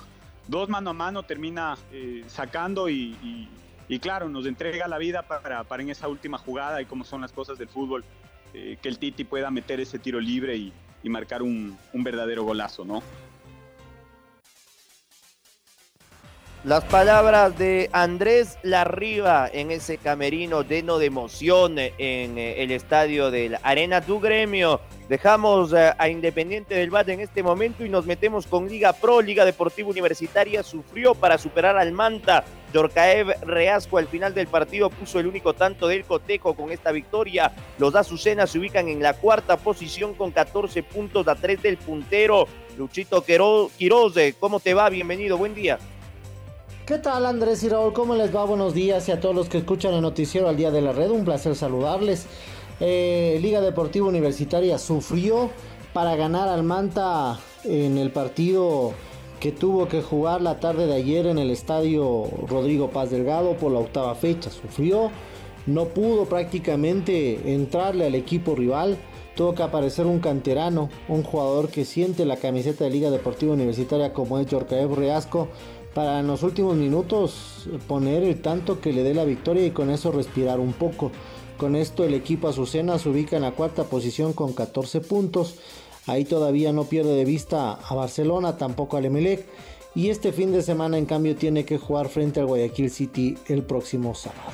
dos 0.46 0.68
mano 0.68 0.90
a 0.90 0.92
mano 0.92 1.24
termina 1.24 1.76
eh, 1.92 2.22
sacando 2.28 2.88
y, 2.88 3.48
claro, 4.00 4.28
nos 4.28 4.46
entrega 4.46 4.86
la 4.86 4.98
vida 4.98 5.22
para, 5.22 5.64
en 5.82 5.90
esa 5.90 6.06
última 6.06 6.38
jugada 6.38 6.80
y 6.80 6.84
como 6.84 7.02
son 7.04 7.20
las 7.22 7.32
cosas 7.32 7.58
del 7.58 7.68
fútbol, 7.68 8.04
que 8.52 8.88
el 8.88 8.98
Titi 8.98 9.24
pueda 9.24 9.50
meter 9.50 9.80
ese 9.80 9.98
tiro 9.98 10.20
libre 10.20 10.56
y, 10.56 10.72
marcar 11.04 11.42
un, 11.42 11.76
un 11.92 12.04
verdadero 12.04 12.44
golazo, 12.44 12.84
¿no? 12.84 13.02
Las 16.62 16.84
palabras 16.84 17.56
de 17.56 17.88
Andrés 17.90 18.58
Larriba 18.62 19.48
en 19.50 19.70
ese 19.70 19.96
camerino 19.96 20.60
lleno 20.60 20.98
de 20.98 21.06
emoción 21.06 21.78
en 21.78 22.36
eh, 22.36 22.62
el 22.62 22.70
estadio 22.70 23.30
del 23.30 23.56
Arena 23.62 24.02
Tu 24.02 24.20
Gremio. 24.20 24.78
Dejamos 25.08 25.72
eh, 25.72 25.94
a 25.96 26.08
Independiente 26.10 26.74
del 26.74 26.94
Valle 26.94 27.14
en 27.14 27.20
este 27.20 27.42
momento 27.42 27.82
y 27.82 27.88
nos 27.88 28.04
metemos 28.04 28.46
con 28.46 28.68
Liga 28.68 28.92
Pro. 28.92 29.22
Liga 29.22 29.46
Deportiva 29.46 29.88
Universitaria 29.88 30.62
sufrió 30.62 31.14
para 31.14 31.38
superar 31.38 31.78
al 31.78 31.92
Manta. 31.92 32.44
Yorcaev 32.74 33.40
Reasco 33.40 33.96
al 33.96 34.08
final 34.08 34.34
del 34.34 34.46
partido 34.46 34.90
puso 34.90 35.18
el 35.18 35.28
único 35.28 35.54
tanto 35.54 35.88
del 35.88 36.04
cotejo 36.04 36.52
con 36.52 36.70
esta 36.72 36.92
victoria. 36.92 37.52
Los 37.78 37.94
Azucenas 37.94 38.50
se 38.50 38.58
ubican 38.58 38.86
en 38.88 39.02
la 39.02 39.14
cuarta 39.14 39.56
posición 39.56 40.12
con 40.12 40.30
14 40.30 40.82
puntos 40.82 41.26
a 41.26 41.36
3 41.36 41.62
del 41.62 41.78
puntero. 41.78 42.46
Luchito 42.76 43.24
Quiroz, 43.24 43.72
¿cómo 44.38 44.60
te 44.60 44.74
va? 44.74 44.90
Bienvenido, 44.90 45.38
buen 45.38 45.54
día. 45.54 45.78
¿Qué 46.90 46.98
tal 46.98 47.24
Andrés 47.24 47.62
y 47.62 47.68
Raúl? 47.68 47.92
¿Cómo 47.92 48.16
les 48.16 48.34
va? 48.34 48.44
Buenos 48.44 48.74
días 48.74 49.08
y 49.08 49.12
a 49.12 49.20
todos 49.20 49.32
los 49.32 49.48
que 49.48 49.58
escuchan 49.58 49.94
el 49.94 50.02
noticiero 50.02 50.48
al 50.48 50.56
día 50.56 50.72
de 50.72 50.82
la 50.82 50.90
red. 50.90 51.08
Un 51.08 51.24
placer 51.24 51.54
saludarles. 51.54 52.26
Eh, 52.80 53.38
Liga 53.40 53.60
Deportiva 53.60 54.08
Universitaria 54.08 54.76
sufrió 54.76 55.50
para 55.92 56.16
ganar 56.16 56.48
al 56.48 56.64
Manta 56.64 57.38
en 57.62 57.96
el 57.96 58.10
partido 58.10 58.92
que 59.38 59.52
tuvo 59.52 59.86
que 59.86 60.02
jugar 60.02 60.40
la 60.40 60.58
tarde 60.58 60.88
de 60.88 60.94
ayer 60.94 61.26
en 61.26 61.38
el 61.38 61.52
estadio 61.52 62.24
Rodrigo 62.48 62.90
Paz 62.90 63.12
Delgado 63.12 63.54
por 63.54 63.70
la 63.70 63.78
octava 63.78 64.16
fecha. 64.16 64.50
Sufrió, 64.50 65.12
no 65.66 65.84
pudo 65.84 66.24
prácticamente 66.24 67.54
entrarle 67.54 68.06
al 68.06 68.16
equipo 68.16 68.56
rival. 68.56 68.98
Tuvo 69.36 69.54
que 69.54 69.62
aparecer 69.62 70.06
un 70.06 70.18
canterano, 70.18 70.90
un 71.06 71.22
jugador 71.22 71.68
que 71.68 71.84
siente 71.84 72.26
la 72.26 72.36
camiseta 72.36 72.82
de 72.82 72.90
Liga 72.90 73.10
Deportiva 73.10 73.52
Universitaria 73.52 74.12
como 74.12 74.40
es 74.40 74.50
Jorcaev 74.50 74.92
Reasco 74.96 75.48
para 75.94 76.20
en 76.20 76.26
los 76.26 76.42
últimos 76.42 76.76
minutos 76.76 77.68
poner 77.88 78.22
el 78.22 78.40
tanto 78.40 78.80
que 78.80 78.92
le 78.92 79.02
dé 79.02 79.14
la 79.14 79.24
victoria 79.24 79.66
y 79.66 79.70
con 79.70 79.90
eso 79.90 80.12
respirar 80.12 80.60
un 80.60 80.72
poco. 80.72 81.10
Con 81.58 81.76
esto 81.76 82.04
el 82.04 82.14
equipo 82.14 82.48
Azucena 82.48 82.98
se 82.98 83.08
ubica 83.08 83.36
en 83.36 83.42
la 83.42 83.52
cuarta 83.52 83.84
posición 83.84 84.32
con 84.32 84.52
14 84.52 85.00
puntos. 85.00 85.56
Ahí 86.06 86.24
todavía 86.24 86.72
no 86.72 86.84
pierde 86.84 87.14
de 87.14 87.24
vista 87.24 87.72
a 87.74 87.94
Barcelona, 87.94 88.56
tampoco 88.56 88.96
al 88.96 89.04
Emelec. 89.04 89.46
Y 89.94 90.08
este 90.08 90.32
fin 90.32 90.52
de 90.52 90.62
semana 90.62 90.96
en 90.96 91.06
cambio 91.06 91.34
tiene 91.34 91.64
que 91.64 91.76
jugar 91.76 92.08
frente 92.08 92.40
al 92.40 92.46
Guayaquil 92.46 92.90
City 92.90 93.36
el 93.48 93.62
próximo 93.62 94.14
sábado. 94.14 94.52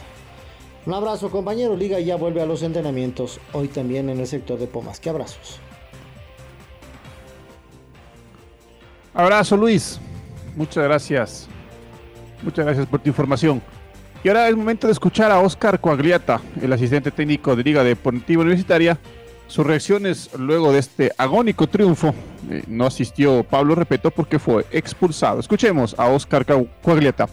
Un 0.87 0.95
abrazo 0.95 1.31
compañero, 1.31 1.77
Liga 1.77 2.01
ya 2.01 2.17
vuelve 2.17 2.41
a 2.41 2.47
los 2.47 2.63
entrenamientos, 2.63 3.41
hoy 3.53 3.69
también 3.69 4.09
en 4.09 4.21
el 4.21 4.27
sector 4.27 4.59
de 4.59 4.67
Pomas. 4.67 4.99
Que 4.99 5.11
abrazos. 5.11 5.61
Abrazo 9.13 9.57
Luis. 9.57 10.01
Muchas 10.57 10.85
gracias. 10.85 11.49
Muchas 12.43 12.65
gracias 12.65 12.87
por 12.87 13.01
tu 13.01 13.11
información. 13.11 13.63
Y 14.25 14.29
ahora 14.29 14.49
es 14.49 14.57
momento 14.57 14.87
de 14.87 14.93
escuchar 14.95 15.31
a 15.31 15.39
Oscar 15.39 15.81
Coagliata, 15.81 16.41
el 16.61 16.73
asistente 16.73 17.11
técnico 17.11 17.55
de 17.55 17.63
Liga 17.63 17.85
Deportiva 17.85 18.43
Universitaria. 18.43 18.99
Sus 19.47 19.65
reacciones 19.65 20.31
luego 20.37 20.73
de 20.73 20.81
este 20.81 21.13
agónico 21.19 21.69
triunfo. 21.69 22.13
Eh, 22.51 22.65
no 22.67 22.87
asistió 22.87 23.45
Pablo 23.45 23.75
Repeto 23.75 24.11
porque 24.11 24.39
fue 24.39 24.65
expulsado. 24.73 25.39
Escuchemos 25.39 25.95
a 25.99 26.09
Oscar 26.09 26.45
Coagliata. 26.83 27.29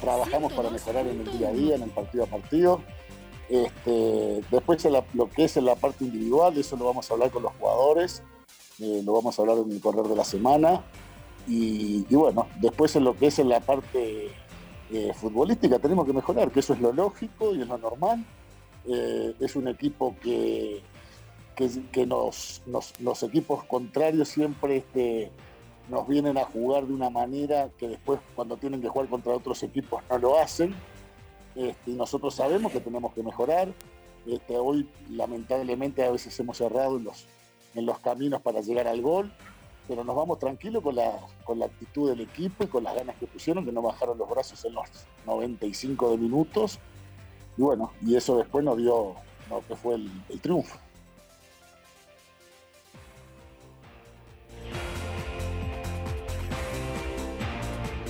Trabajamos 0.00 0.52
para 0.52 0.70
mejorar 0.70 1.06
en 1.06 1.20
el 1.20 1.38
día 1.38 1.48
a 1.48 1.52
día, 1.52 1.74
en 1.74 1.82
el 1.82 1.90
partido 1.90 2.24
a 2.24 2.26
partido. 2.28 2.80
Este, 3.48 4.42
después 4.50 4.86
lo 5.14 5.28
que 5.28 5.44
es 5.44 5.56
en 5.56 5.64
la 5.64 5.74
parte 5.74 6.04
individual, 6.04 6.56
eso 6.56 6.76
lo 6.76 6.84
vamos 6.84 7.10
a 7.10 7.14
hablar 7.14 7.30
con 7.30 7.42
los 7.42 7.52
jugadores, 7.58 8.22
eh, 8.78 9.02
lo 9.04 9.14
vamos 9.14 9.38
a 9.38 9.42
hablar 9.42 9.58
en 9.58 9.72
el 9.72 9.80
correr 9.80 10.04
de 10.04 10.14
la 10.14 10.24
semana. 10.24 10.84
Y, 11.48 12.02
bueno, 12.14 12.46
después 12.60 12.94
en 12.96 13.04
lo 13.04 13.16
que 13.16 13.28
es 13.28 13.38
en 13.38 13.48
la 13.48 13.60
parte 13.60 14.30
eh, 14.92 15.12
futbolística 15.14 15.78
tenemos 15.78 16.04
que 16.04 16.12
mejorar, 16.12 16.50
que 16.50 16.60
eso 16.60 16.74
es 16.74 16.80
lo 16.80 16.92
lógico 16.92 17.54
y 17.54 17.62
es 17.62 17.68
lo 17.68 17.78
normal. 17.78 18.24
Eh, 18.86 19.34
es 19.40 19.56
un 19.56 19.66
equipo 19.68 20.14
que, 20.22 20.82
que, 21.56 22.06
nos, 22.06 22.62
los 23.00 23.22
equipos 23.22 23.64
contrarios 23.64 24.28
siempre 24.28 24.76
este, 24.76 25.32
nos 25.88 26.06
vienen 26.06 26.36
a 26.36 26.44
jugar 26.44 26.86
de 26.86 26.92
una 26.92 27.08
manera 27.08 27.70
que 27.78 27.88
después 27.88 28.20
cuando 28.34 28.58
tienen 28.58 28.82
que 28.82 28.88
jugar 28.88 29.08
contra 29.08 29.32
otros 29.32 29.62
equipos 29.62 30.02
no 30.10 30.18
lo 30.18 30.38
hacen. 30.38 30.74
Este, 31.54 31.92
y 31.92 31.94
nosotros 31.94 32.34
sabemos 32.34 32.72
que 32.72 32.80
tenemos 32.80 33.14
que 33.14 33.22
mejorar. 33.22 33.72
Este, 34.26 34.58
hoy 34.58 34.86
lamentablemente 35.10 36.04
a 36.04 36.10
veces 36.10 36.38
hemos 36.38 36.58
cerrado 36.58 36.98
los, 36.98 37.26
en 37.74 37.86
los 37.86 37.98
caminos 38.00 38.42
para 38.42 38.60
llegar 38.60 38.86
al 38.86 39.00
gol 39.00 39.32
pero 39.88 40.04
nos 40.04 40.14
vamos 40.14 40.38
tranquilos 40.38 40.82
con 40.82 40.94
la, 40.94 41.18
con 41.44 41.58
la 41.58 41.64
actitud 41.66 42.10
del 42.10 42.20
equipo 42.20 42.62
y 42.62 42.66
con 42.66 42.84
las 42.84 42.94
ganas 42.94 43.16
que 43.16 43.26
pusieron, 43.26 43.64
que 43.64 43.72
no 43.72 43.80
bajaron 43.80 44.18
los 44.18 44.28
brazos 44.28 44.62
en 44.66 44.74
los 44.74 44.86
95 45.26 46.10
de 46.10 46.18
minutos. 46.18 46.78
Y 47.56 47.62
bueno, 47.62 47.90
y 48.02 48.14
eso 48.14 48.36
después 48.36 48.62
nos 48.62 48.76
dio 48.76 49.14
lo 49.48 49.66
que 49.66 49.74
fue 49.74 49.94
el, 49.94 50.10
el 50.28 50.40
triunfo. 50.40 50.78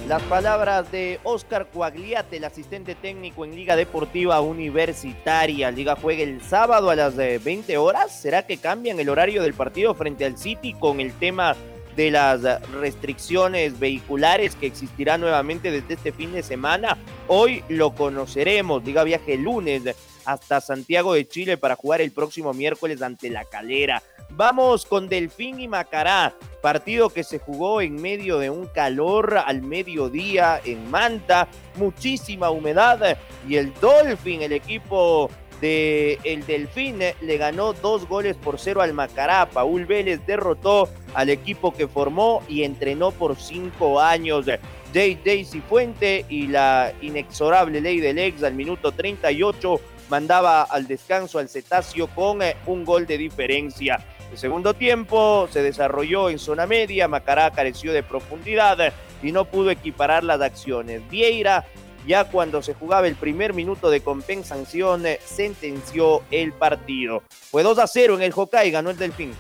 Las 0.08 0.22
palabras 0.22 0.90
de 0.90 1.20
Oscar 1.22 1.68
Coagliate, 1.70 2.38
el 2.38 2.44
asistente 2.44 2.94
técnico 2.94 3.44
en 3.44 3.54
Liga 3.54 3.76
Deportiva 3.76 4.40
Universitaria. 4.40 5.70
Liga 5.70 5.98
juega 6.00 6.22
el 6.22 6.40
sábado 6.40 6.88
a 6.88 6.96
las 6.96 7.14
20 7.14 7.70
eh, 7.70 7.76
horas. 7.76 8.18
¿Será 8.18 8.46
que 8.46 8.56
cambian 8.56 8.98
el 8.98 9.10
horario 9.10 9.42
del 9.42 9.52
partido 9.52 9.94
frente 9.94 10.24
al 10.24 10.38
City 10.38 10.72
con 10.72 11.00
el 11.00 11.12
tema 11.12 11.56
de 11.94 12.10
las 12.10 12.40
restricciones 12.70 13.78
vehiculares 13.78 14.54
que 14.54 14.68
existirán 14.68 15.20
nuevamente 15.20 15.70
desde 15.70 15.92
este 15.92 16.12
fin 16.12 16.32
de 16.32 16.42
semana? 16.42 16.96
Hoy 17.26 17.62
lo 17.68 17.94
conoceremos. 17.94 18.82
Liga 18.86 19.04
viaje 19.04 19.34
el 19.34 19.42
lunes 19.42 19.84
hasta 20.28 20.60
Santiago 20.60 21.14
de 21.14 21.26
Chile 21.26 21.56
para 21.56 21.74
jugar 21.74 22.02
el 22.02 22.12
próximo 22.12 22.52
miércoles 22.52 23.00
ante 23.00 23.30
la 23.30 23.44
Calera. 23.44 24.02
Vamos 24.28 24.84
con 24.84 25.08
Delfín 25.08 25.58
y 25.58 25.68
Macará, 25.68 26.34
partido 26.60 27.08
que 27.08 27.24
se 27.24 27.38
jugó 27.38 27.80
en 27.80 27.94
medio 27.94 28.38
de 28.38 28.50
un 28.50 28.66
calor 28.66 29.38
al 29.38 29.62
mediodía 29.62 30.60
en 30.62 30.90
Manta, 30.90 31.48
muchísima 31.76 32.50
humedad 32.50 33.16
y 33.48 33.56
el 33.56 33.72
Dolphin, 33.80 34.42
el 34.42 34.52
equipo 34.52 35.30
de 35.62 36.18
el 36.24 36.44
Delfín 36.44 36.98
le 36.98 37.36
ganó 37.38 37.72
dos 37.72 38.06
goles 38.06 38.36
por 38.36 38.58
cero 38.60 38.82
al 38.82 38.92
Macará. 38.92 39.48
Paul 39.48 39.86
Vélez 39.86 40.20
derrotó 40.26 40.90
al 41.14 41.30
equipo 41.30 41.72
que 41.72 41.88
formó 41.88 42.42
y 42.48 42.64
entrenó 42.64 43.12
por 43.12 43.36
cinco 43.40 43.98
años. 43.98 44.44
Jay 44.92 45.18
Daisy 45.24 45.60
Fuente 45.62 46.26
y 46.28 46.46
la 46.46 46.92
inexorable 47.00 47.80
ley 47.80 48.00
del 48.00 48.18
ex 48.18 48.42
al 48.42 48.54
minuto 48.54 48.92
38 48.92 49.80
mandaba 50.08 50.62
al 50.62 50.86
descanso 50.86 51.38
al 51.38 51.48
cetáceo 51.48 52.06
con 52.08 52.42
eh, 52.42 52.56
un 52.66 52.84
gol 52.84 53.06
de 53.06 53.18
diferencia. 53.18 54.04
El 54.30 54.38
segundo 54.38 54.74
tiempo 54.74 55.48
se 55.50 55.62
desarrolló 55.62 56.30
en 56.30 56.38
zona 56.38 56.66
media, 56.66 57.08
Macará 57.08 57.50
careció 57.50 57.92
de 57.92 58.02
profundidad 58.02 58.92
y 59.22 59.32
no 59.32 59.46
pudo 59.46 59.70
equiparar 59.70 60.24
las 60.24 60.40
acciones. 60.40 61.08
Vieira, 61.08 61.64
ya 62.06 62.24
cuando 62.24 62.62
se 62.62 62.74
jugaba 62.74 63.06
el 63.06 63.16
primer 63.16 63.54
minuto 63.54 63.90
de 63.90 64.00
compensación, 64.00 65.04
sentenció 65.24 66.22
el 66.30 66.52
partido. 66.52 67.22
Fue 67.28 67.62
2 67.62 67.78
a 67.78 67.86
0 67.86 68.16
en 68.16 68.22
el 68.22 68.32
Hokkaido, 68.34 68.72
ganó 68.72 68.90
el 68.90 68.98
Delfín. 68.98 69.32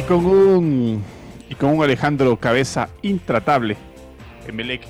Y 0.00 0.02
con 0.02 0.24
un 0.24 1.04
y 1.50 1.54
con 1.54 1.76
un 1.76 1.84
Alejandro 1.84 2.34
Cabeza 2.38 2.88
intratable, 3.02 3.76
Emelec 4.48 4.80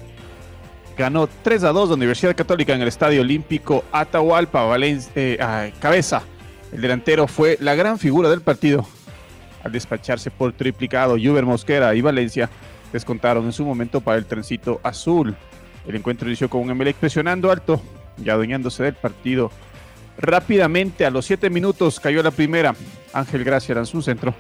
ganó 0.96 1.26
3 1.26 1.64
a 1.64 1.72
2 1.72 1.88
la 1.88 1.94
Universidad 1.96 2.36
Católica 2.36 2.76
en 2.76 2.82
el 2.82 2.86
Estadio 2.86 3.22
Olímpico 3.22 3.82
Atahualpa, 3.90 4.62
Valencia, 4.62 5.10
eh, 5.16 5.72
Cabeza. 5.80 6.22
El 6.70 6.80
delantero 6.80 7.26
fue 7.26 7.56
la 7.58 7.74
gran 7.74 7.98
figura 7.98 8.30
del 8.30 8.40
partido 8.40 8.86
al 9.64 9.72
despacharse 9.72 10.30
por 10.30 10.52
triplicado 10.52 11.16
Juber 11.20 11.44
Mosquera 11.44 11.92
y 11.96 12.02
Valencia 12.02 12.48
descontaron 12.92 13.44
en 13.46 13.52
su 13.52 13.64
momento 13.64 14.00
para 14.00 14.16
el 14.16 14.26
trencito 14.26 14.78
azul. 14.84 15.34
El 15.88 15.96
encuentro 15.96 16.28
inició 16.28 16.48
con 16.48 16.60
un 16.60 16.70
Emelec 16.70 16.94
presionando 16.94 17.50
alto 17.50 17.82
y 18.24 18.30
adueñándose 18.30 18.84
del 18.84 18.94
partido. 18.94 19.50
Rápidamente, 20.18 21.04
a 21.04 21.10
los 21.10 21.26
7 21.26 21.50
minutos, 21.50 21.98
cayó 21.98 22.22
la 22.22 22.30
primera. 22.30 22.76
Ángel 23.12 23.42
Gracia 23.42 23.74
lanzó 23.74 23.96
un 23.96 24.04
centro 24.04 24.32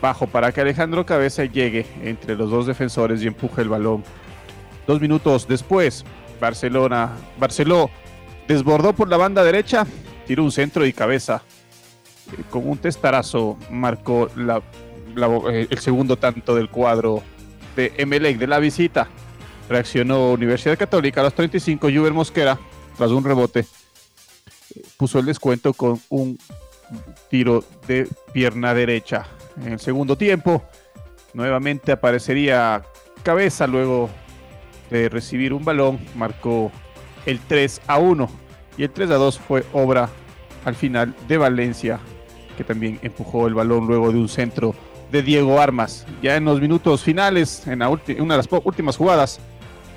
bajo 0.00 0.26
para 0.26 0.52
que 0.52 0.60
Alejandro 0.60 1.06
Cabeza 1.06 1.44
llegue 1.44 1.86
entre 2.02 2.36
los 2.36 2.50
dos 2.50 2.66
defensores 2.66 3.22
y 3.22 3.26
empuje 3.26 3.62
el 3.62 3.68
balón. 3.68 4.04
Dos 4.86 5.00
minutos 5.00 5.48
después, 5.48 6.04
Barcelona, 6.40 7.12
Barceló 7.38 7.90
desbordó 8.46 8.92
por 8.92 9.08
la 9.08 9.16
banda 9.16 9.42
derecha, 9.42 9.86
tiró 10.26 10.44
un 10.44 10.52
centro 10.52 10.86
y 10.86 10.92
cabeza. 10.92 11.42
Eh, 12.32 12.42
con 12.50 12.68
un 12.68 12.78
testarazo 12.78 13.58
marcó 13.70 14.28
eh, 14.36 15.66
el 15.70 15.78
segundo 15.78 16.16
tanto 16.16 16.54
del 16.54 16.68
cuadro 16.68 17.22
de 17.74 17.92
Emelec 17.96 18.38
de 18.38 18.46
la 18.46 18.58
visita. 18.58 19.08
Reaccionó 19.68 20.32
Universidad 20.32 20.78
Católica 20.78 21.20
a 21.20 21.24
los 21.24 21.34
35, 21.34 21.88
Juber 21.88 22.12
Mosquera, 22.12 22.58
tras 22.96 23.10
un 23.10 23.24
rebote, 23.24 23.66
puso 24.96 25.18
el 25.18 25.26
descuento 25.26 25.72
con 25.72 26.00
un 26.08 26.38
tiro 27.28 27.64
de 27.88 28.08
pierna 28.32 28.74
derecha. 28.74 29.26
En 29.60 29.72
el 29.72 29.80
segundo 29.80 30.16
tiempo, 30.16 30.64
nuevamente 31.34 31.92
aparecería 31.92 32.82
cabeza 33.22 33.66
luego 33.66 34.10
de 34.90 35.08
recibir 35.08 35.52
un 35.52 35.64
balón, 35.64 35.98
marcó 36.14 36.70
el 37.24 37.40
3 37.40 37.82
a 37.86 37.98
1 37.98 38.28
y 38.78 38.84
el 38.84 38.90
3 38.90 39.10
a 39.10 39.14
2 39.14 39.38
fue 39.38 39.64
obra 39.72 40.08
al 40.64 40.74
final 40.74 41.14
de 41.28 41.38
Valencia, 41.38 41.98
que 42.56 42.64
también 42.64 42.98
empujó 43.02 43.46
el 43.46 43.54
balón 43.54 43.86
luego 43.86 44.12
de 44.12 44.18
un 44.18 44.28
centro 44.28 44.74
de 45.10 45.22
Diego 45.22 45.60
Armas. 45.60 46.06
Ya 46.22 46.36
en 46.36 46.44
los 46.44 46.60
minutos 46.60 47.02
finales, 47.02 47.66
en, 47.66 47.82
una 47.82 48.34
de 48.34 48.42
las 48.42 48.48
últimas 48.64 48.96
jugadas, 48.96 49.40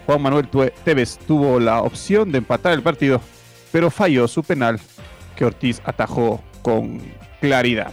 Juan 0.06 0.22
Manuel 0.22 0.48
Tevez 0.84 1.18
tuvo 1.20 1.60
la 1.60 1.82
opción 1.82 2.32
de 2.32 2.40
empatar 2.40 2.74
el 2.74 2.82
partido, 2.82 3.22
pero 3.72 3.92
falló 3.92 4.28
su 4.28 4.44
penal 4.44 4.80
que 5.36 5.46
Ortiz 5.46 5.82
atajó 5.86 6.42
con 6.62 7.02
claridad. 7.40 7.92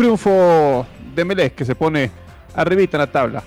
Triunfo 0.00 0.86
de 1.14 1.26
Melec 1.26 1.54
que 1.54 1.62
se 1.66 1.74
pone 1.74 2.10
arribita 2.54 2.96
en 2.96 3.00
la 3.00 3.12
tabla 3.12 3.42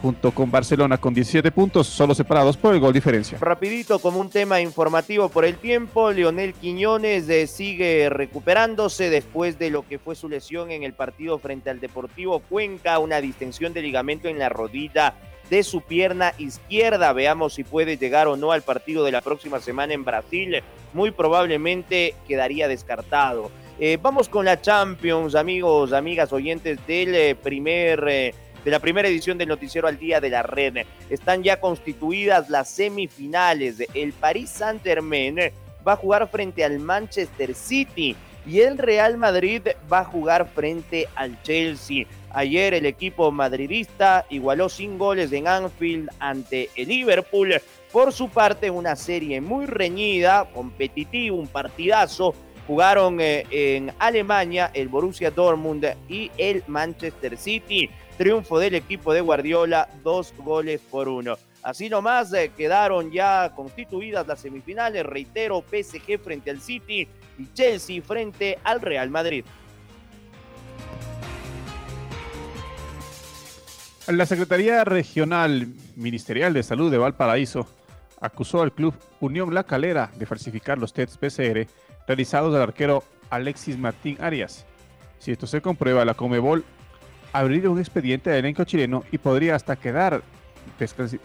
junto 0.00 0.30
con 0.30 0.48
Barcelona 0.48 0.96
con 0.96 1.12
17 1.12 1.50
puntos, 1.50 1.88
solo 1.88 2.14
separados 2.14 2.56
por 2.56 2.72
el 2.72 2.78
gol 2.78 2.92
diferencia. 2.92 3.36
Rapidito, 3.40 3.98
como 3.98 4.20
un 4.20 4.30
tema 4.30 4.60
informativo 4.60 5.28
por 5.28 5.44
el 5.44 5.56
tiempo, 5.56 6.12
Leonel 6.12 6.54
Quiñones 6.54 7.50
sigue 7.50 8.10
recuperándose 8.10 9.10
después 9.10 9.58
de 9.58 9.70
lo 9.70 9.88
que 9.88 9.98
fue 9.98 10.14
su 10.14 10.28
lesión 10.28 10.70
en 10.70 10.84
el 10.84 10.92
partido 10.92 11.36
frente 11.40 11.68
al 11.68 11.80
Deportivo 11.80 12.38
Cuenca, 12.48 13.00
una 13.00 13.20
distensión 13.20 13.72
de 13.72 13.82
ligamento 13.82 14.28
en 14.28 14.38
la 14.38 14.48
rodilla 14.48 15.14
de 15.50 15.64
su 15.64 15.80
pierna 15.80 16.32
izquierda. 16.38 17.12
Veamos 17.12 17.54
si 17.54 17.64
puede 17.64 17.96
llegar 17.96 18.28
o 18.28 18.36
no 18.36 18.52
al 18.52 18.62
partido 18.62 19.02
de 19.02 19.10
la 19.10 19.20
próxima 19.20 19.58
semana 19.58 19.94
en 19.94 20.04
Brasil. 20.04 20.62
Muy 20.92 21.10
probablemente 21.10 22.14
quedaría 22.28 22.68
descartado. 22.68 23.50
Eh, 23.80 23.96
vamos 24.02 24.28
con 24.28 24.44
la 24.44 24.60
Champions, 24.60 25.36
amigos, 25.36 25.92
amigas, 25.92 26.32
oyentes 26.32 26.84
del 26.86 27.14
eh, 27.14 27.34
primer 27.36 28.34
de 28.64 28.70
la 28.72 28.80
primera 28.80 29.06
edición 29.06 29.38
del 29.38 29.48
Noticiero 29.48 29.86
al 29.86 29.98
Día 29.98 30.20
de 30.20 30.30
la 30.30 30.42
Red. 30.42 30.84
Están 31.08 31.44
ya 31.44 31.60
constituidas 31.60 32.50
las 32.50 32.68
semifinales. 32.68 33.76
El 33.94 34.12
Paris 34.12 34.50
Saint-Germain 34.50 35.52
va 35.86 35.92
a 35.92 35.96
jugar 35.96 36.28
frente 36.28 36.64
al 36.64 36.80
Manchester 36.80 37.54
City 37.54 38.16
y 38.46 38.60
el 38.60 38.78
Real 38.78 39.16
Madrid 39.16 39.62
va 39.90 40.00
a 40.00 40.04
jugar 40.04 40.48
frente 40.48 41.06
al 41.14 41.40
Chelsea. 41.42 42.06
Ayer 42.30 42.74
el 42.74 42.86
equipo 42.86 43.30
madridista 43.30 44.26
igualó 44.28 44.68
sin 44.68 44.98
goles 44.98 45.32
en 45.32 45.46
Anfield 45.46 46.10
ante 46.18 46.70
el 46.74 46.88
Liverpool. 46.88 47.54
Por 47.92 48.12
su 48.12 48.28
parte, 48.28 48.70
una 48.70 48.96
serie 48.96 49.40
muy 49.40 49.66
reñida, 49.66 50.46
competitiva, 50.52 51.36
un 51.36 51.46
partidazo. 51.46 52.34
Jugaron 52.68 53.18
eh, 53.18 53.46
en 53.50 53.94
Alemania 53.98 54.70
el 54.74 54.88
Borussia 54.88 55.30
Dortmund 55.30 55.86
y 56.06 56.30
el 56.36 56.62
Manchester 56.66 57.38
City. 57.38 57.88
Triunfo 58.18 58.58
del 58.58 58.74
equipo 58.74 59.14
de 59.14 59.22
Guardiola, 59.22 59.88
dos 60.04 60.34
goles 60.36 60.78
por 60.90 61.08
uno. 61.08 61.38
Así 61.62 61.88
nomás 61.88 62.30
eh, 62.34 62.52
quedaron 62.54 63.10
ya 63.10 63.52
constituidas 63.56 64.26
las 64.26 64.40
semifinales. 64.40 65.06
Reitero, 65.06 65.62
PSG 65.62 66.18
frente 66.22 66.50
al 66.50 66.60
City 66.60 67.08
y 67.38 67.52
Chelsea 67.54 68.02
frente 68.02 68.58
al 68.62 68.82
Real 68.82 69.08
Madrid. 69.08 69.46
La 74.08 74.26
Secretaría 74.26 74.84
Regional 74.84 75.68
Ministerial 75.96 76.52
de 76.52 76.62
Salud 76.62 76.90
de 76.90 76.98
Valparaíso 76.98 77.66
acusó 78.20 78.60
al 78.60 78.72
club 78.72 78.92
Unión 79.20 79.54
La 79.54 79.64
Calera 79.64 80.10
de 80.16 80.26
falsificar 80.26 80.76
los 80.76 80.92
tests 80.92 81.16
PCR 81.16 81.66
realizados 82.08 82.54
al 82.54 82.62
arquero 82.62 83.04
Alexis 83.30 83.78
Martín 83.78 84.16
Arias. 84.20 84.66
Si 85.18 85.30
esto 85.30 85.46
se 85.46 85.60
comprueba, 85.60 86.04
la 86.04 86.14
Comebol 86.14 86.64
abrir 87.32 87.68
un 87.68 87.78
expediente 87.78 88.30
de 88.30 88.38
elenco 88.38 88.64
chileno 88.64 89.04
y 89.12 89.18
podría 89.18 89.54
hasta 89.54 89.76
quedar 89.76 90.22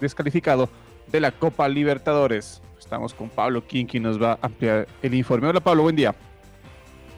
descalificado 0.01 0.69
de 1.07 1.21
la 1.21 1.31
Copa 1.31 1.67
Libertadores. 1.69 2.61
Estamos 2.77 3.13
con 3.13 3.29
Pablo 3.29 3.65
King, 3.65 3.85
quien 3.85 4.03
nos 4.03 4.21
va 4.21 4.33
a 4.33 4.39
ampliar 4.41 4.87
el 5.01 5.13
informe. 5.13 5.47
Hola 5.47 5.61
Pablo, 5.61 5.83
buen 5.83 5.95
día. 5.95 6.13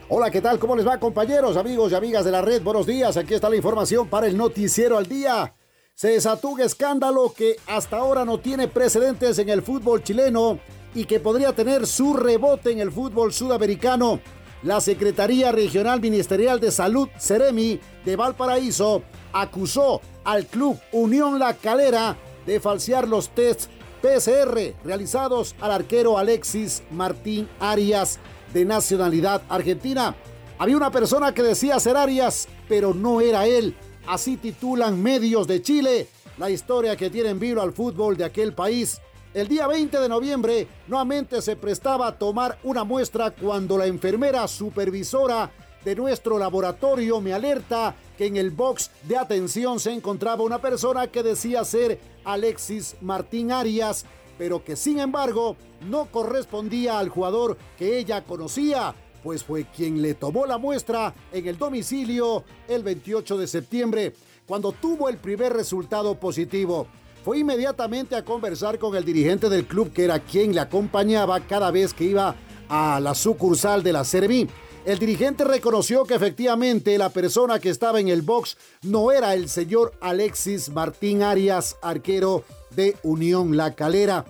Hola, 0.08 0.30
¿qué 0.30 0.40
tal? 0.40 0.60
¿Cómo 0.60 0.76
les 0.76 0.88
va 0.88 1.00
compañeros, 1.00 1.58
amigos 1.58 1.92
y 1.92 1.96
amigas 1.96 2.24
de 2.24 2.32
la 2.32 2.44
red? 2.44 2.62
Buenos 2.62 2.86
días, 2.86 3.18
aquí 3.18 3.34
está 3.34 3.50
la 3.50 3.56
información 3.56 4.08
para 4.08 4.28
el 4.28 4.38
noticiero 4.38 5.00
al 5.00 5.08
día. 5.08 5.56
Se 5.96 6.10
desató 6.10 6.50
un 6.50 6.60
escándalo 6.60 7.32
que 7.32 7.56
hasta 7.68 8.00
ahora 8.00 8.26
no 8.26 8.38
tiene 8.42 8.68
precedentes 8.68 9.40
en 9.40 9.48
el 9.48 9.62
fútbol 9.62 10.04
chileno 10.04 10.60
y 10.94 11.06
que 11.06 11.22
podría 11.22 11.56
tener 11.56 11.88
su 11.88 12.14
rebote 12.14 12.72
en 12.72 12.80
el 12.80 12.92
fútbol 12.92 13.32
sudamericano 13.32 14.20
la 14.62 14.82
Secretaría 14.82 15.54
Regional 15.54 16.02
Ministerial 16.02 16.60
de 16.60 16.72
Salud, 16.72 17.08
Ceremi, 17.18 17.80
de 18.04 18.16
Valparaíso, 18.18 19.04
acusó 19.32 20.02
al 20.26 20.48
club 20.48 20.78
Unión 20.92 21.40
La 21.40 21.54
Calera 21.54 22.18
de 22.46 22.60
falsear 22.60 23.08
los 23.08 23.30
tests 23.30 23.70
PCR 24.02 24.74
realizados 24.84 25.56
al 25.62 25.72
arquero 25.72 26.18
Alexis 26.18 26.84
Martín 26.92 27.48
Arias, 27.60 28.20
de 28.54 28.66
nacionalidad 28.66 29.44
argentina. 29.48 30.14
Había 30.58 30.76
una 30.76 30.92
persona 30.92 31.34
que 31.34 31.44
decía 31.44 31.80
ser 31.80 31.96
Arias, 31.96 32.50
pero 32.68 32.94
no 32.94 33.22
era 33.22 33.46
él. 33.46 33.78
Así 34.08 34.38
titulan 34.38 35.02
medios 35.02 35.48
de 35.48 35.62
Chile 35.62 36.08
la 36.38 36.50
historia 36.50 36.96
que 36.96 37.10
tiene 37.10 37.30
en 37.30 37.40
vivo 37.40 37.62
al 37.62 37.74
fútbol 37.74 38.16
de 38.18 38.26
aquel 38.26 38.54
país. 38.54 39.02
El 39.34 39.48
día 39.48 39.68
20 39.68 40.00
de 40.00 40.10
noviembre 40.10 40.68
nuevamente 40.88 41.42
se 41.42 41.56
prestaba 41.56 42.08
a 42.08 42.18
tomar 42.18 42.60
una 42.64 42.84
muestra 42.84 43.32
cuando 43.32 43.78
la 43.78 43.88
enfermera 43.88 44.48
supervisora 44.48 45.52
de 45.84 45.96
nuestro 45.96 46.38
laboratorio 46.38 47.20
me 47.20 47.34
alerta 47.34 47.96
que 48.18 48.28
en 48.28 48.38
el 48.38 48.52
box 48.52 48.92
de 49.04 49.18
atención 49.18 49.80
se 49.80 49.92
encontraba 49.92 50.44
una 50.44 50.60
persona 50.60 51.08
que 51.08 51.24
decía 51.24 51.66
ser 51.66 52.00
Alexis 52.24 52.96
Martín 53.02 53.52
Arias, 53.52 54.06
pero 54.38 54.64
que 54.64 54.76
sin 54.76 55.00
embargo 55.00 55.56
no 55.90 56.06
correspondía 56.12 57.00
al 57.00 57.10
jugador 57.10 57.58
que 57.78 57.98
ella 57.98 58.24
conocía, 58.24 58.96
pues 59.26 59.44
fue 59.44 59.66
quien 59.66 60.04
le 60.04 60.14
tomó 60.14 60.46
la 60.46 60.60
muestra 60.60 61.12
en 61.34 61.48
el 61.48 61.58
domicilio 61.58 62.44
el 62.68 62.84
28 62.84 63.40
de 63.40 63.48
septiembre, 63.48 64.14
cuando 64.46 64.72
tuvo 64.72 65.10
el 65.10 65.18
primer 65.18 65.52
resultado 65.52 66.14
positivo 66.20 66.86
fue 67.24 67.40
inmediatamente 67.40 68.16
a 68.16 68.24
conversar 68.24 68.78
con 68.78 68.96
el 68.96 69.04
dirigente 69.04 69.50
del 69.50 69.66
club, 69.66 69.92
que 69.92 70.04
era 70.04 70.20
quien 70.20 70.54
le 70.54 70.60
acompañaba 70.62 71.40
cada 71.40 71.72
vez 71.72 71.92
que 71.92 72.04
iba 72.04 72.36
a 72.70 73.00
la 73.00 73.16
sucursal 73.16 73.82
de 73.82 73.94
la 73.94 74.04
Serví. 74.04 74.48
El 74.86 75.00
dirigente 75.00 75.44
reconoció 75.44 76.04
que 76.04 76.14
efectivamente 76.14 76.96
la 77.00 77.10
persona 77.10 77.58
que 77.58 77.72
estaba 77.72 78.00
en 78.00 78.10
el 78.10 78.22
box 78.22 78.58
no 78.84 79.12
era 79.12 79.34
el 79.34 79.50
señor 79.50 79.94
Alexis 80.02 80.70
Martín 80.70 81.24
Arias, 81.24 81.78
arquero 81.82 82.44
de 82.76 82.96
Unión 83.02 83.58
La 83.58 83.74
Calera. 83.74 84.24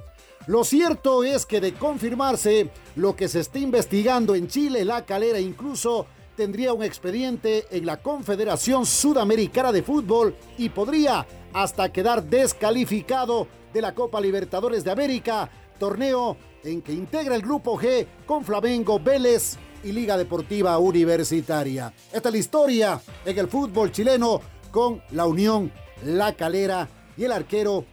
Lo 0.48 0.64
cierto 0.64 1.24
es 1.24 1.46
que 1.46 1.60
de 1.60 1.74
confirmarse 1.74 2.70
lo 2.96 3.16
que 3.16 3.28
se 3.28 3.40
está 3.40 3.58
investigando 3.58 4.36
en 4.36 4.48
Chile, 4.48 4.86
La 4.86 5.04
Calera 5.04 5.40
incluso 5.40 6.06
tendría 6.38 6.74
un 6.74 6.84
expediente 6.84 7.66
en 7.72 7.86
la 7.86 7.98
Confederación 7.98 8.86
Sudamericana 8.86 9.72
de 9.72 9.82
Fútbol 9.82 10.36
y 10.58 10.70
podría 10.70 11.26
hasta 11.54 11.92
quedar 11.92 12.24
descalificado 12.24 13.48
de 13.74 13.82
la 13.82 13.96
Copa 13.96 14.22
Libertadores 14.22 14.84
de 14.84 14.92
América, 14.92 15.50
torneo 15.80 16.38
en 16.64 16.82
que 16.82 16.94
integra 16.94 17.36
el 17.36 17.42
Grupo 17.42 17.80
G 17.80 18.06
con 18.28 18.44
Flamengo, 18.46 19.00
Vélez 19.00 19.58
y 19.84 19.92
Liga 19.92 20.16
Deportiva 20.16 20.78
Universitaria. 20.78 21.92
Esta 22.14 22.30
es 22.30 22.34
la 22.34 22.40
historia 22.40 23.02
en 23.26 23.38
el 23.38 23.48
fútbol 23.48 23.92
chileno 23.92 24.42
con 24.70 25.02
la 25.12 25.26
Unión 25.26 25.72
La 26.04 26.34
Calera 26.34 26.88
y 27.18 27.24
el 27.24 27.32
arquero 27.32 27.86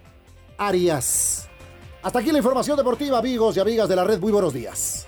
Arias. 0.58 1.48
Hasta 2.02 2.18
aquí 2.18 2.32
la 2.32 2.38
información 2.38 2.76
deportiva, 2.76 3.18
amigos 3.18 3.56
y 3.56 3.60
amigas 3.60 3.88
de 3.88 3.94
la 3.94 4.02
red. 4.02 4.18
Muy 4.18 4.32
buenos 4.32 4.52
días. 4.52 5.06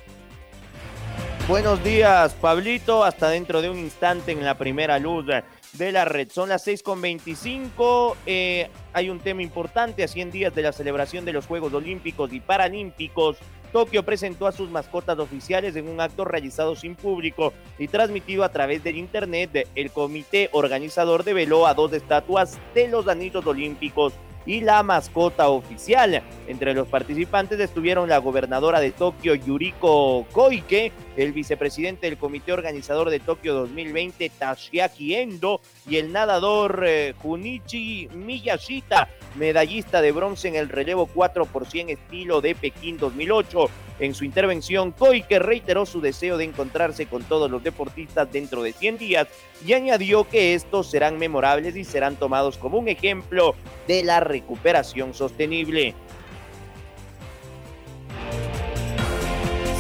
Buenos 1.49 1.83
días, 1.83 2.33
Pablito. 2.35 3.03
Hasta 3.03 3.29
dentro 3.31 3.61
de 3.61 3.69
un 3.69 3.79
instante 3.79 4.31
en 4.31 4.45
la 4.45 4.57
primera 4.57 5.01
luz 5.01 5.27
de 5.73 5.93
la 5.93 6.05
red. 6.05 6.31
Son 6.31 6.49
las 6.49 6.67
6.25. 6.67 8.15
Eh, 8.27 8.71
hay 8.93 9.11
un 9.11 9.19
tema 9.19 9.43
importante 9.43 10.05
a 10.05 10.09
100 10.09 10.31
días 10.31 10.55
de 10.55 10.63
la 10.63 10.73
celebración 10.73 11.25
de 11.25 11.33
los 11.33 11.47
Juegos 11.47 11.75
Olímpicos 11.75 12.33
y 12.33 12.39
Paralímpicos. 12.39 13.39
Tokio 13.73 14.05
presentó 14.05 14.47
a 14.47 14.53
sus 14.53 14.71
mascotas 14.71 15.19
oficiales 15.19 15.75
en 15.75 15.89
un 15.89 16.01
acto 16.01 16.25
realizado 16.25 16.77
sin 16.77 16.95
público 16.95 17.53
y 17.77 17.89
transmitido 17.89 18.45
a 18.45 18.51
través 18.51 18.85
del 18.85 18.97
internet. 18.97 19.69
El 19.75 19.91
comité 19.91 20.49
organizador 20.53 21.25
develó 21.25 21.67
a 21.67 21.75
dos 21.75 21.93
estatuas 21.93 22.57
de 22.73 22.87
los 22.87 23.09
anillos 23.09 23.45
olímpicos 23.45 24.13
y 24.47 24.61
la 24.61 24.83
mascota 24.83 25.49
oficial. 25.49 26.23
Entre 26.47 26.75
los 26.75 26.89
participantes 26.89 27.59
estuvieron 27.61 28.09
la 28.09 28.19
gobernadora 28.19 28.81
de 28.81 28.93
Tokio, 28.93 29.35
Yuriko 29.35 30.27
Koike, 30.33 30.93
el 31.17 31.33
vicepresidente 31.33 32.07
del 32.07 32.19
comité 32.19 32.53
organizador 32.53 33.11
de 33.11 33.21
Tokio 33.21 33.55
2020, 33.55 34.31
Tashiaki 34.31 35.15
Endo, 35.15 35.61
y 35.89 35.97
el 35.97 36.13
nadador 36.13 36.85
eh, 36.87 37.15
Junichi 37.23 38.09
Miyashita, 38.15 39.09
medallista 39.37 40.01
de 40.01 40.13
bronce 40.13 40.49
en 40.49 40.57
el 40.57 40.69
relevo 40.69 41.07
4 41.07 41.47
por 41.47 41.67
100 41.67 41.91
estilo 41.91 42.41
de 42.41 42.55
Pekín 42.55 42.99
2008. 42.99 43.71
En 44.01 44.13
su 44.13 44.25
intervención, 44.25 44.91
Koike 44.91 45.39
reiteró 45.39 45.87
su 45.87 46.01
deseo 46.01 46.37
de 46.37 46.45
encontrarse 46.45 47.07
con 47.07 47.23
todos 47.23 47.49
los 47.49 47.63
deportistas 47.63 48.31
dentro 48.33 48.63
de 48.63 48.73
100 48.73 48.99
días 48.99 49.29
y 49.65 49.73
añadió 49.73 50.29
que 50.29 50.55
estos 50.55 50.91
serán 50.91 51.19
memorables 51.19 51.77
y 51.77 51.85
serán 51.85 52.17
tomados 52.17 52.59
como 52.59 52.79
un 52.79 52.89
ejemplo 52.89 53.55
de 53.87 54.03
la 54.03 54.19
recuperación 54.19 55.15
sostenible. 55.15 55.95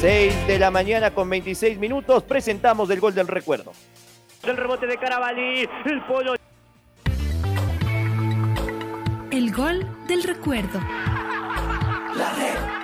6 0.04 0.46
de 0.46 0.58
la 0.58 0.70
mañana 0.70 1.14
con 1.14 1.30
26 1.30 1.78
minutos 1.78 2.24
presentamos 2.24 2.90
el 2.90 3.00
gol 3.00 3.14
del 3.14 3.26
recuerdo. 3.26 3.72
El 4.42 4.54
rebote 4.54 4.86
de 4.86 4.98
Carabalí, 4.98 5.66
el 5.86 6.04
pollo. 6.04 6.34
El 9.30 9.50
gol 9.50 10.04
del 10.06 10.22
recuerdo. 10.24 10.78
La 10.78 12.34
red. 12.36 12.83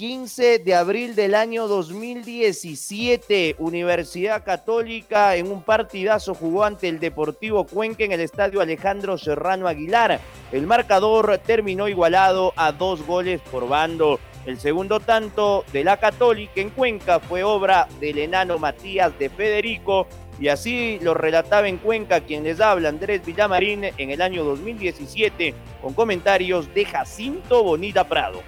15 0.00 0.60
de 0.60 0.74
abril 0.74 1.14
del 1.14 1.34
año 1.34 1.68
2017, 1.68 3.56
Universidad 3.58 4.42
Católica 4.42 5.36
en 5.36 5.52
un 5.52 5.62
partidazo 5.62 6.34
jugó 6.34 6.64
ante 6.64 6.88
el 6.88 6.98
Deportivo 6.98 7.66
Cuenca 7.66 8.04
en 8.04 8.12
el 8.12 8.20
estadio 8.20 8.62
Alejandro 8.62 9.18
Serrano 9.18 9.68
Aguilar. 9.68 10.18
El 10.52 10.66
marcador 10.66 11.36
terminó 11.44 11.86
igualado 11.86 12.54
a 12.56 12.72
dos 12.72 13.06
goles 13.06 13.42
por 13.50 13.68
bando. 13.68 14.18
El 14.46 14.58
segundo 14.58 15.00
tanto 15.00 15.66
de 15.70 15.84
la 15.84 15.98
Católica 15.98 16.62
en 16.62 16.70
Cuenca 16.70 17.20
fue 17.20 17.42
obra 17.42 17.86
del 18.00 18.20
enano 18.20 18.58
Matías 18.58 19.12
de 19.18 19.28
Federico 19.28 20.06
y 20.40 20.48
así 20.48 20.98
lo 21.02 21.12
relataba 21.12 21.68
en 21.68 21.76
Cuenca 21.76 22.22
quien 22.22 22.44
les 22.44 22.58
habla 22.62 22.88
Andrés 22.88 23.22
Villamarín 23.26 23.84
en 23.84 24.10
el 24.10 24.22
año 24.22 24.44
2017 24.44 25.54
con 25.82 25.92
comentarios 25.92 26.72
de 26.72 26.86
Jacinto 26.86 27.62
Bonita 27.62 28.08
Prado 28.08 28.40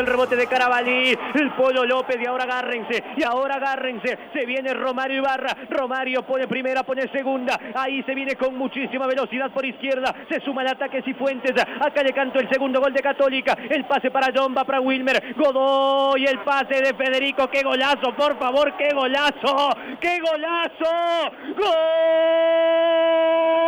el 0.00 0.06
rebote 0.06 0.36
de 0.36 0.46
Carabalí, 0.46 1.16
el 1.34 1.50
Polo 1.52 1.84
López 1.84 2.16
y 2.20 2.26
ahora 2.26 2.44
agárrense, 2.44 3.04
y 3.16 3.24
ahora 3.24 3.56
agárrense, 3.56 4.18
se 4.32 4.46
viene 4.46 4.74
Romario 4.74 5.18
Ibarra, 5.18 5.56
Romario 5.70 6.22
pone 6.22 6.46
primera, 6.46 6.82
pone 6.82 7.08
segunda, 7.12 7.58
ahí 7.74 8.02
se 8.04 8.14
viene 8.14 8.36
con 8.36 8.56
muchísima 8.56 9.06
velocidad 9.06 9.50
por 9.50 9.64
izquierda, 9.64 10.14
se 10.28 10.40
suma 10.40 10.62
el 10.62 10.68
ataque 10.68 11.02
Cifuentes, 11.02 11.52
acá 11.80 12.02
le 12.02 12.12
canto 12.12 12.38
el 12.38 12.48
segundo 12.48 12.80
gol 12.80 12.92
de 12.92 13.02
Católica, 13.02 13.56
el 13.68 13.84
pase 13.86 14.10
para 14.10 14.32
John, 14.34 14.54
va 14.56 14.64
para 14.64 14.80
Wilmer, 14.80 15.34
Godoy, 15.36 16.24
el 16.24 16.40
pase 16.40 16.82
de 16.82 16.94
Federico, 16.94 17.48
qué 17.48 17.62
golazo, 17.62 18.14
por 18.16 18.38
favor, 18.38 18.76
qué 18.76 18.90
golazo, 18.94 19.70
qué 20.00 20.18
golazo, 20.20 21.30
gol 21.56 23.67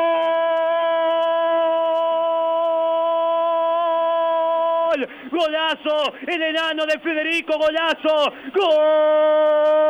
golazo, 5.31 6.15
el 6.27 6.43
enano 6.43 6.87
de 6.87 6.99
Federico, 6.99 7.59
golazo, 7.59 8.33
gol 8.55 9.81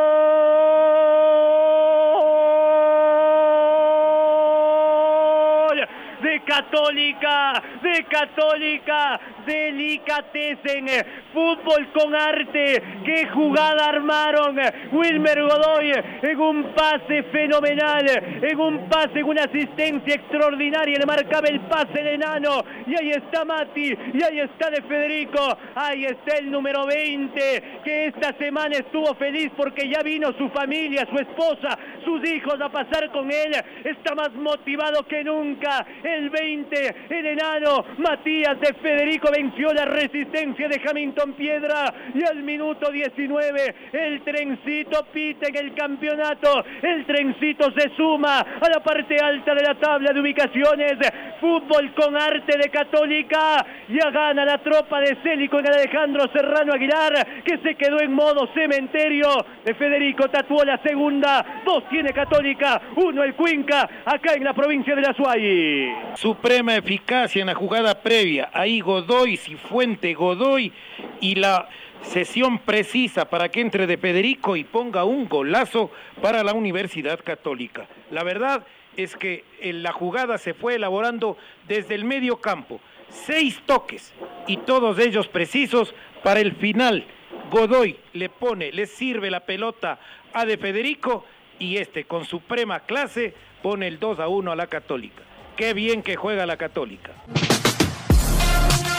de 6.21 6.41
Católica, 6.41 7.63
de 7.81 8.03
Católica, 8.05 9.19
Delicatessen, 9.45 10.87
fútbol 11.33 11.91
con 11.93 12.15
arte, 12.15 12.83
qué 13.05 13.27
jugada 13.27 13.89
armaron 13.89 14.57
Wilmer 14.91 15.41
Godoy 15.41 15.91
en 16.21 16.39
un 16.39 16.63
pase 16.73 17.23
fenomenal, 17.23 18.05
en 18.41 18.59
un 18.59 18.89
pase, 18.89 19.19
en 19.19 19.25
una 19.25 19.43
asistencia 19.43 20.15
extraordinaria, 20.15 20.99
le 20.99 21.05
marcaba 21.05 21.47
el 21.47 21.59
pase 21.61 22.01
el 22.01 22.07
enano, 22.07 22.63
y 22.85 22.95
ahí 22.99 23.11
está 23.11 23.45
Mati, 23.45 23.97
y 24.13 24.23
ahí 24.23 24.39
está 24.39 24.69
de 24.69 24.81
Federico, 24.83 25.57
ahí 25.75 26.05
está 26.05 26.37
el 26.37 26.51
número 26.51 26.85
20, 26.85 27.81
que 27.83 28.05
esta 28.07 28.33
semana 28.37 28.77
estuvo 28.77 29.13
feliz 29.15 29.51
porque 29.55 29.89
ya 29.89 30.01
vino 30.03 30.31
su 30.37 30.49
familia, 30.49 31.07
su 31.09 31.17
esposa, 31.17 31.77
sus 32.03 32.23
hijos 32.29 32.59
a 32.61 32.69
pasar 32.69 33.11
con 33.11 33.31
él, 33.31 33.53
está 33.83 34.15
más 34.15 34.31
motivado 34.33 35.03
que 35.07 35.23
nunca, 35.23 35.85
el 36.11 36.29
20, 36.29 36.95
el 37.09 37.25
enano, 37.25 37.85
Matías 37.97 38.59
de 38.59 38.73
Federico 38.73 39.29
venció 39.35 39.73
la 39.73 39.85
resistencia 39.85 40.67
de 40.67 40.81
Hamilton 40.85 41.33
Piedra 41.33 41.93
y 42.13 42.23
al 42.23 42.43
minuto 42.43 42.91
19 42.91 43.75
el 43.93 44.21
trencito 44.21 45.05
pita 45.13 45.47
en 45.47 45.57
el 45.57 45.73
campeonato. 45.73 46.63
El 46.81 47.05
trencito 47.05 47.71
se 47.77 47.89
suma 47.95 48.39
a 48.39 48.69
la 48.69 48.83
parte 48.83 49.15
alta 49.21 49.53
de 49.55 49.63
la 49.63 49.75
tabla 49.75 50.11
de 50.13 50.19
ubicaciones. 50.19 50.93
Fútbol 51.39 51.93
con 51.93 52.15
arte 52.15 52.57
de 52.57 52.69
Católica. 52.69 53.65
Ya 53.89 54.09
gana 54.11 54.45
la 54.45 54.57
tropa 54.59 54.99
de 54.99 55.17
Célico 55.23 55.59
en 55.59 55.67
Alejandro 55.67 56.29
Serrano 56.31 56.73
Aguilar 56.73 57.43
que 57.43 57.57
se 57.59 57.75
quedó 57.75 57.99
en 58.01 58.13
modo 58.13 58.47
cementerio. 58.53 59.27
De 59.63 59.73
Federico 59.75 60.29
tatuó 60.29 60.63
la 60.63 60.77
segunda. 60.83 61.61
Dos 61.65 61.87
tiene 61.89 62.11
Católica, 62.13 62.81
uno 62.95 63.23
el 63.23 63.35
Cuenca 63.35 63.89
acá 64.05 64.33
en 64.35 64.43
la 64.43 64.53
provincia 64.53 64.95
de 64.95 65.01
la 65.01 65.13
Suay. 65.13 66.00
Suprema 66.15 66.75
eficacia 66.75 67.41
en 67.41 67.47
la 67.47 67.55
jugada 67.55 68.01
previa. 68.01 68.49
Ahí 68.53 68.81
Godoy 68.81 69.37
Cifuente, 69.37 70.13
Godoy 70.13 70.71
y 71.19 71.35
la 71.35 71.69
sesión 72.01 72.59
precisa 72.59 73.29
para 73.29 73.49
que 73.49 73.61
entre 73.61 73.87
de 73.87 73.97
Federico 73.97 74.55
y 74.55 74.63
ponga 74.63 75.03
un 75.03 75.27
golazo 75.27 75.91
para 76.21 76.43
la 76.43 76.53
Universidad 76.53 77.19
Católica. 77.23 77.87
La 78.11 78.23
verdad 78.23 78.65
es 78.97 79.15
que 79.15 79.45
la 79.61 79.93
jugada 79.93 80.37
se 80.37 80.53
fue 80.53 80.75
elaborando 80.75 81.37
desde 81.67 81.95
el 81.95 82.03
medio 82.03 82.37
campo. 82.37 82.81
Seis 83.09 83.61
toques 83.65 84.13
y 84.47 84.57
todos 84.57 84.99
ellos 84.99 85.27
precisos 85.27 85.93
para 86.23 86.39
el 86.39 86.53
final. 86.53 87.05
Godoy 87.49 87.97
le 88.13 88.29
pone, 88.29 88.71
le 88.71 88.85
sirve 88.85 89.29
la 89.29 89.41
pelota 89.41 89.99
a 90.33 90.45
de 90.45 90.57
Federico 90.57 91.25
y 91.59 91.77
este 91.77 92.05
con 92.05 92.25
suprema 92.25 92.81
clase 92.81 93.33
pone 93.61 93.87
el 93.87 93.99
2 93.99 94.19
a 94.19 94.27
1 94.27 94.51
a 94.51 94.55
la 94.55 94.67
Católica. 94.67 95.23
Qué 95.55 95.73
bien 95.73 96.01
que 96.01 96.15
juega 96.15 96.45
la 96.45 96.57
Católica. 96.57 97.11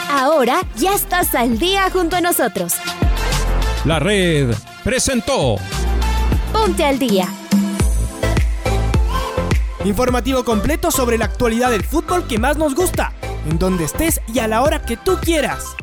Ahora 0.09 0.61
ya 0.75 0.93
estás 0.93 1.33
al 1.33 1.57
día 1.57 1.89
junto 1.91 2.15
a 2.15 2.21
nosotros. 2.21 2.75
La 3.85 3.99
red 3.99 4.53
presentó 4.83 5.55
Ponte 6.51 6.85
al 6.85 6.99
día. 6.99 7.27
Informativo 9.83 10.45
completo 10.45 10.91
sobre 10.91 11.17
la 11.17 11.25
actualidad 11.25 11.71
del 11.71 11.83
fútbol 11.83 12.27
que 12.27 12.37
más 12.37 12.57
nos 12.57 12.75
gusta, 12.75 13.11
en 13.49 13.57
donde 13.59 13.83
estés 13.85 14.21
y 14.31 14.39
a 14.39 14.47
la 14.47 14.61
hora 14.61 14.85
que 14.85 14.95
tú 14.95 15.17
quieras. 15.21 15.75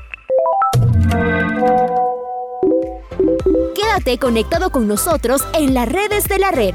Quédate 3.75 4.19
conectado 4.19 4.71
con 4.71 4.87
nosotros 4.87 5.45
en 5.53 5.75
las 5.75 5.89
redes 5.89 6.25
de 6.29 6.39
la 6.39 6.53
red. 6.53 6.75